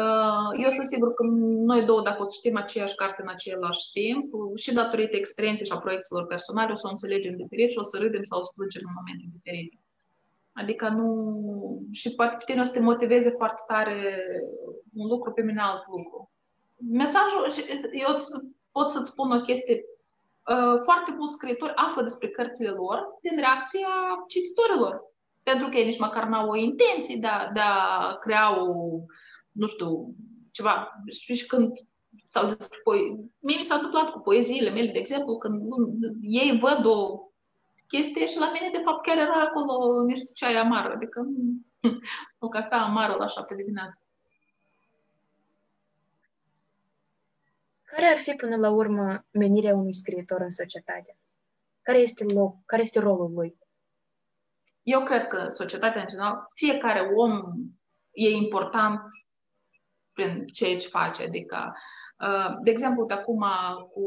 [0.00, 1.22] uh, eu sunt sigur că
[1.70, 4.24] noi două, dacă o să știm aceeași carte în același timp,
[4.62, 7.96] și datorită experienței și a proiecțiilor personale, o să o înțelegem diferit și o să
[7.98, 9.78] râdem sau o să plângem în momente diferite.
[10.60, 11.06] Adică nu...
[12.00, 13.98] Și poate pe tine o să te motiveze foarte tare
[15.00, 16.30] un lucru, pe mine alt lucru.
[17.02, 17.42] Mesajul,
[18.04, 18.10] eu
[18.72, 19.76] pot să-ți spun o chestie
[20.54, 23.92] uh, foarte mulți scriitori află despre cărțile lor din reacția
[24.32, 24.94] cititorilor
[25.48, 28.74] pentru că ei nici măcar n-au o intenție de a, de a crea o,
[29.52, 30.14] nu știu,
[30.50, 31.02] ceva.
[31.10, 31.72] Și când
[32.24, 35.62] sau despre poe- mie mi s-a întâmplat cu poeziile mele, de exemplu, când
[36.20, 37.20] ei văd o
[37.88, 41.26] chestie și la mine, de fapt, chiar era acolo niște ceai amară, adică
[42.46, 44.00] o cafea amară la șapte dimineața.
[47.84, 51.16] Care ar fi până la urmă menirea unui scriitor în societate?
[51.82, 53.56] Care este, loc, care este rolul lui?
[54.86, 57.42] Eu cred că societatea în general, fiecare om
[58.10, 59.00] e important
[60.12, 61.22] prin ceea ce face.
[61.22, 61.72] Adică,
[62.18, 63.44] uh, de exemplu, de acum
[63.92, 64.04] cu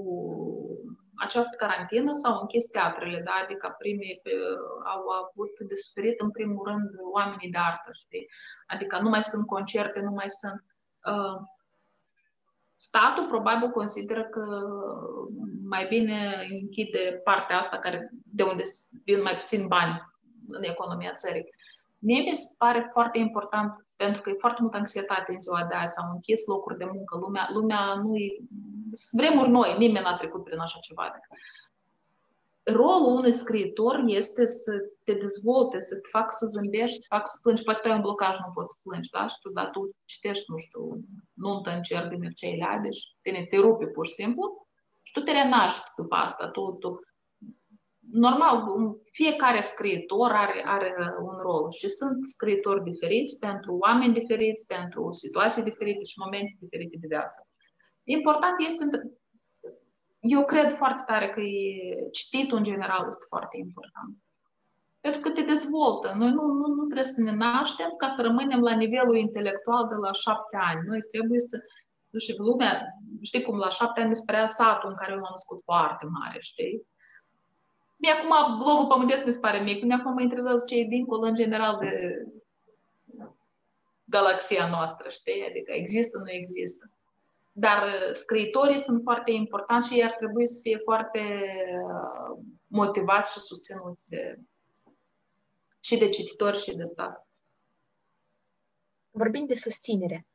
[1.16, 3.32] această carantină s-au închis teatrele, da?
[3.44, 4.22] adică primii
[4.94, 8.30] au avut de suferit în primul rând oamenii de artă, știi?
[8.68, 10.64] Adică nu mai sunt concerte, nu mai sunt...
[11.14, 11.42] Uh,
[12.76, 14.46] statul probabil consideră că
[15.64, 18.64] mai bine închide partea asta care, de unde
[19.04, 20.08] vin mai puțin bani
[20.50, 21.50] în economia țării.
[22.00, 25.76] Mie mi se pare foarte important, pentru că e foarte multă anxietate în ziua de
[25.76, 28.38] azi, s-au închis locuri de muncă, lumea, lumea nu e...
[29.12, 31.12] Vremuri noi, nimeni n-a trecut prin așa ceva
[32.74, 34.72] rolul unui scriitor este să
[35.04, 37.64] te dezvolte, să te facă să zâmbești, să facă să plângi.
[37.64, 39.28] Poate tu ai un blocaj, nu poți să plângi, da?
[39.28, 40.82] Și tu, dar tu citești, nu știu,
[41.34, 44.68] nu în cer din Mircea Eliade și tine te rupe pur și simplu
[45.04, 46.48] și tu te renaști după asta.
[46.48, 47.00] Tu, tu,
[48.12, 48.64] normal,
[49.12, 55.64] fiecare scriitor are, are un rol și sunt scriitori diferiți pentru oameni diferiți, pentru situații
[55.64, 57.48] diferite și momente diferite de viață.
[58.04, 58.84] Important este
[60.20, 64.18] eu cred foarte tare că e, cititul în general este foarte important.
[65.00, 66.14] Pentru că te dezvoltă.
[66.16, 69.96] Noi nu, nu, nu trebuie să ne naștem ca să rămânem la nivelul intelectual de
[69.96, 70.88] la șapte ani.
[70.88, 71.58] Noi trebuie să,
[72.10, 72.84] nu știu, lumea,
[73.22, 76.88] știi cum, la șapte ani mi satul în care eu m-am născut foarte mare, știi?
[78.02, 81.26] Mie acum globul pământesc mi se pare mic, mie acum mă interesează ce e dincolo
[81.26, 82.24] în general de
[84.04, 85.46] galaxia noastră, știi?
[85.50, 86.92] Adică există, nu există.
[87.52, 91.20] Dar uh, scriitorii sunt foarte importanti și ei ar trebui să fie foarte
[91.84, 94.40] uh, motivați și susținuți de,
[95.80, 97.28] și de cititori și de stat.
[99.12, 100.28] Vorbind de susținere,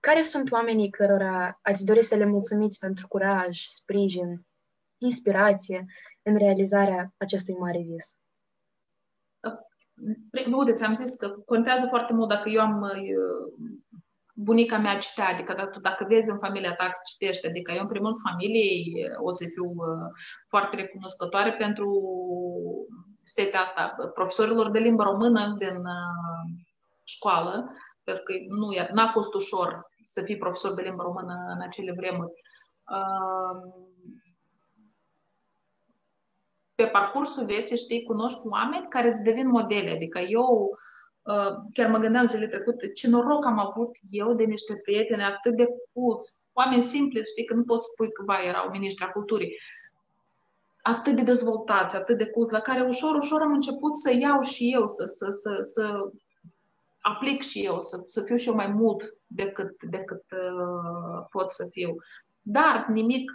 [0.00, 4.46] care sunt oamenii cărora ați dori să le mulțumiți pentru curaj, sprijin,
[4.98, 5.86] inspirație
[6.22, 8.14] în realizarea acestui mare vis?
[10.52, 13.70] Uite, ți-am zis că contează foarte mult dacă eu am uh,
[14.34, 17.88] bunica mea citea, adică dacă, dacă vezi în familia ta că citește, adică eu în
[17.88, 18.92] primul familiei
[19.22, 20.10] o să fiu uh,
[20.48, 21.88] foarte recunoscătoare pentru
[23.22, 26.44] setea asta profesorilor de limbă română din uh,
[27.04, 27.70] școală,
[28.04, 32.32] pentru că nu n-a fost ușor să fii profesor de limbă română în acele vremuri.
[32.90, 33.88] Uh,
[36.82, 39.90] pe parcursul vieții, știi, cunoști oameni care îți devin modele.
[39.90, 40.78] Adică eu
[41.22, 45.56] Uh, chiar mă gândeam zile trecute, ce noroc am avut eu de niște prieteni atât
[45.56, 49.56] de culți, oameni simpli, știi, că nu poți spui că, va, erau miniștri a culturii,
[50.82, 54.72] atât de dezvoltați, atât de culți, la care ușor, ușor am început să iau și
[54.72, 56.10] eu, să, să, să, să
[57.00, 61.68] aplic și eu, să, să fiu și eu mai mult decât, decât uh, pot să
[61.70, 61.96] fiu.
[62.42, 63.32] Dar nimic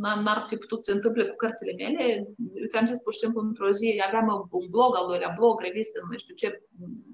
[0.00, 2.28] n-ar fi putut să se întâmple cu cărțile mele.
[2.68, 6.18] Ți-am zis pur și simplu într-o zi, aveam un blog al doilea blog, reviste, nu
[6.18, 6.62] știu ce,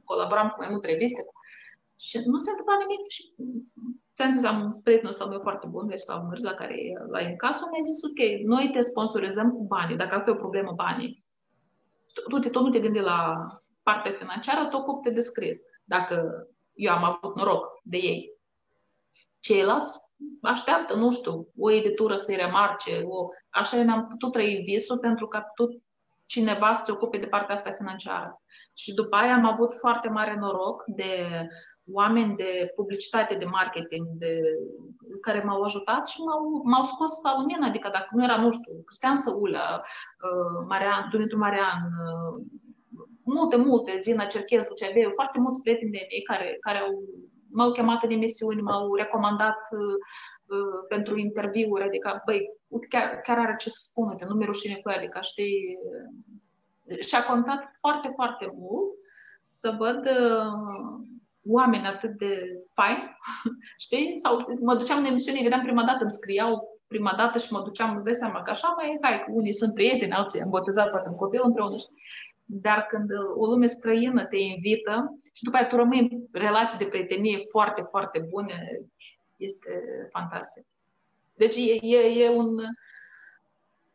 [0.04, 1.22] colaboram cu mai multe reviste.
[1.96, 3.22] Și nu se întâmpla nimic și
[4.14, 7.36] ți-am zis, am prietenul ăsta meu foarte bun, deci sau Mârza, care e la în
[7.36, 11.24] casă, mi-a zis, ok, noi te sponsorizăm cu banii, dacă asta e o problemă, banii.
[12.28, 13.42] Tu, tu tot nu te gândi la
[13.82, 15.58] partea financiară, tot cum te descris.
[15.84, 18.32] Dacă eu am avut noroc de ei.
[19.40, 19.98] Ceilalți
[20.42, 23.28] așteaptă, nu știu, o editură să-i remarce, o...
[23.50, 25.70] așa mi-am putut trăi visul pentru ca tot
[26.26, 28.42] cineva să se ocupe de partea asta financiară.
[28.74, 31.26] Și după aia am avut foarte mare noroc de
[31.92, 34.40] oameni de publicitate, de marketing, de,
[35.20, 37.66] care m-au ajutat și m-au, m-au scos la lumină.
[37.66, 42.44] Adică dacă nu era, nu știu, Cristian Săulă, uh, Marian, Dumitru Marian, uh,
[43.24, 46.92] multe, multe, Zina Cerchez, Luceaveu, foarte mulți prieteni de mei care, care au
[47.54, 49.94] m-au chemat în emisiuni, m-au recomandat uh,
[50.58, 54.44] uh, pentru interviuri, adică, băi, uite, chiar, chiar are ce să spun, uite, nu mi
[54.44, 55.78] rușine cu ea, adică, știi,
[57.00, 58.92] și a contat foarte, foarte mult
[59.50, 60.52] să văd uh,
[61.46, 63.16] oameni atât de faini,
[63.86, 64.18] știi?
[64.18, 67.94] Sau mă duceam în emisiune, vedeam prima dată, îmi scriau prima dată și mă duceam,
[67.94, 71.16] îți dai seama că așa mai hai, unii sunt prieteni, alții am botezat poate un
[71.16, 72.02] copil împreună, știi?
[72.44, 76.84] Dar când o lume străină te invită, și după aceea tu rămâi în relații de
[76.84, 78.80] prietenie foarte, foarte bune.
[79.36, 80.64] Este fantastic.
[81.34, 82.56] Deci e, e, e un,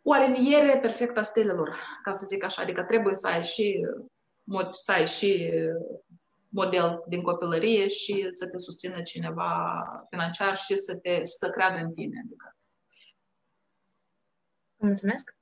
[0.01, 2.61] o aliniere perfectă a stelelor, ca să zic așa.
[2.61, 3.87] Adică trebuie să ai și,
[4.71, 5.51] să ai și
[6.49, 11.93] model din copilărie și să te susțină cineva financiar și să, te, să creadă în
[11.93, 12.21] tine.
[12.25, 12.55] Adică.
[14.75, 15.35] Mulțumesc!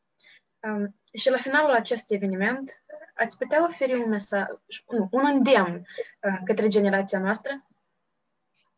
[0.60, 2.84] Um, și la finalul acestui eveniment,
[3.18, 4.46] ați putea oferi un mesaj,
[4.90, 7.66] nu, un îndemn uh, către generația noastră?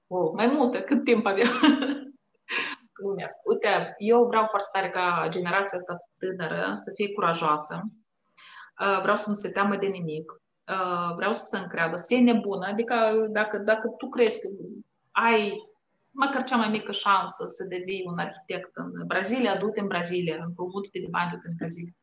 [0.08, 1.48] Oh, mai multe, cât timp avea.
[3.00, 3.38] Glumesc.
[3.44, 7.82] Uite, eu vreau foarte tare ca generația asta tânără să fie curajoasă.
[8.82, 10.32] Uh, vreau să nu se teamă de nimic.
[10.32, 12.66] Uh, vreau să se încreadă, să fie nebună.
[12.66, 14.48] Adică dacă, dacă tu crezi că
[15.12, 15.54] ai
[16.12, 21.00] măcar cea mai mică șansă să devii un arhitect în Brazilia, du-te în Brazilia, împrumută-te
[21.00, 21.94] de bani, du-te în Brazilia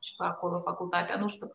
[0.00, 1.46] și pe acolo facultatea, nu știu.
[1.46, 1.54] Ehm,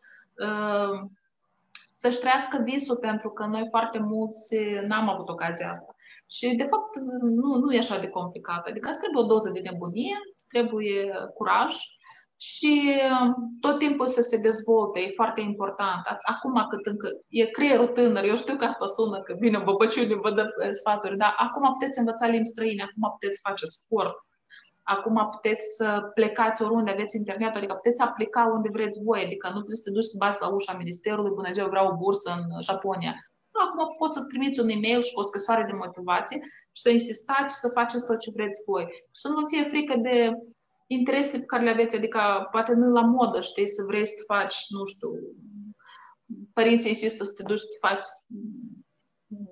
[1.90, 4.58] să-și trăiască visul, pentru că noi foarte mulți
[4.88, 5.96] n-am avut ocazia asta.
[6.30, 8.66] Și, de fapt, nu, nu e așa de complicat.
[8.68, 11.76] Adică îți trebuie o doză de nebunie, îți trebuie curaj
[12.38, 13.02] și
[13.60, 16.02] tot timpul să se dezvolte, e foarte important.
[16.34, 20.32] Acum cât încă e creierul tânăr, eu știu că asta sună, că vine băbăciune, vă
[20.32, 24.16] dă sfaturi, dar acum puteți învăța limbi străine, acum puteți face sport,
[24.86, 29.62] acum puteți să plecați oriunde aveți internet, adică puteți aplica unde vreți voi, adică nu
[29.62, 32.62] trebuie să te duci să bați la ușa Ministerului, bună ziua, vreau o bursă în
[32.62, 33.14] Japonia.
[33.66, 36.40] Acum poți să trimiți un e-mail și cu o scrisoare de motivație
[36.76, 38.86] și să insistați să faceți tot ce vreți voi.
[39.12, 40.32] Să nu fie frică de
[40.88, 44.56] interese pe care le aveți, adică poate nu la modă, știi, să vrei să faci,
[44.70, 45.10] nu știu,
[46.54, 48.06] părinții insistă să te duci să faci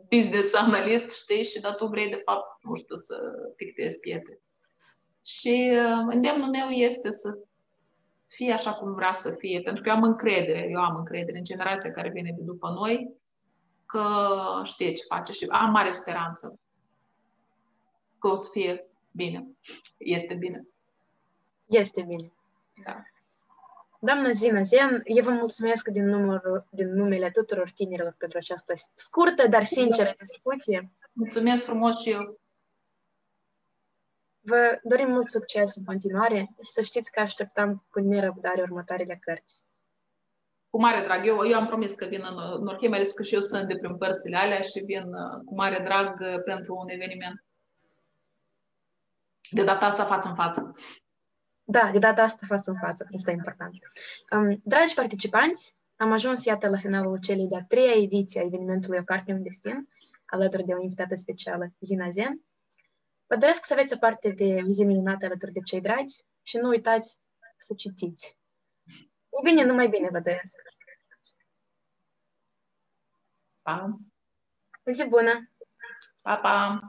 [0.10, 3.16] business analyst, știi, și dar tu vrei de fapt, nu știu, să
[3.56, 4.42] pictezi pietre.
[5.26, 7.38] Și uh, îndemnul meu este să
[8.28, 11.44] fie așa cum vrea să fie, pentru că eu am încredere, eu am încredere în
[11.44, 13.14] generația care vine de după noi,
[13.86, 14.06] că
[14.64, 16.60] știe ce face și am mare speranță
[18.20, 19.48] că o să fie bine.
[19.98, 20.68] Este bine.
[21.66, 22.32] Este bine.
[22.86, 23.04] Da.
[24.00, 29.48] Doamna Zina Zen, eu vă mulțumesc din, număr, din numele tuturor tinerilor pentru această scurtă,
[29.48, 30.92] dar sinceră discuție.
[31.14, 32.40] Mulțumesc frumos și eu.
[34.46, 39.64] Vă dorim mult succes în continuare și să știți că așteptăm cu nerăbdare următoarele cărți.
[40.70, 41.26] Cu mare drag.
[41.28, 43.68] Eu, eu am promis că vin în, în Orchei, mai ales că și eu sunt
[43.68, 47.44] de prin părțile alea și vin uh, cu mare drag uh, pentru un eveniment.
[49.52, 50.72] De data asta față în față.
[51.64, 53.74] Da, de data asta față în față, asta e important.
[54.32, 59.04] Um, dragi participanți, am ajuns, iată, la finalul celei de-a treia ediție a evenimentului O
[59.04, 59.90] Carte în Destin,
[60.26, 62.42] alături de o invitată specială, Zina Zen.
[63.34, 66.68] Vă doresc să aveți o parte de zi minunată alături de cei dragi și nu
[66.68, 67.22] uitați
[67.58, 68.38] să citiți.
[69.30, 70.56] E bine, numai bine vă doresc.
[73.62, 73.98] Pa!
[74.94, 75.50] Zi bună!
[76.22, 76.80] Pa, pa!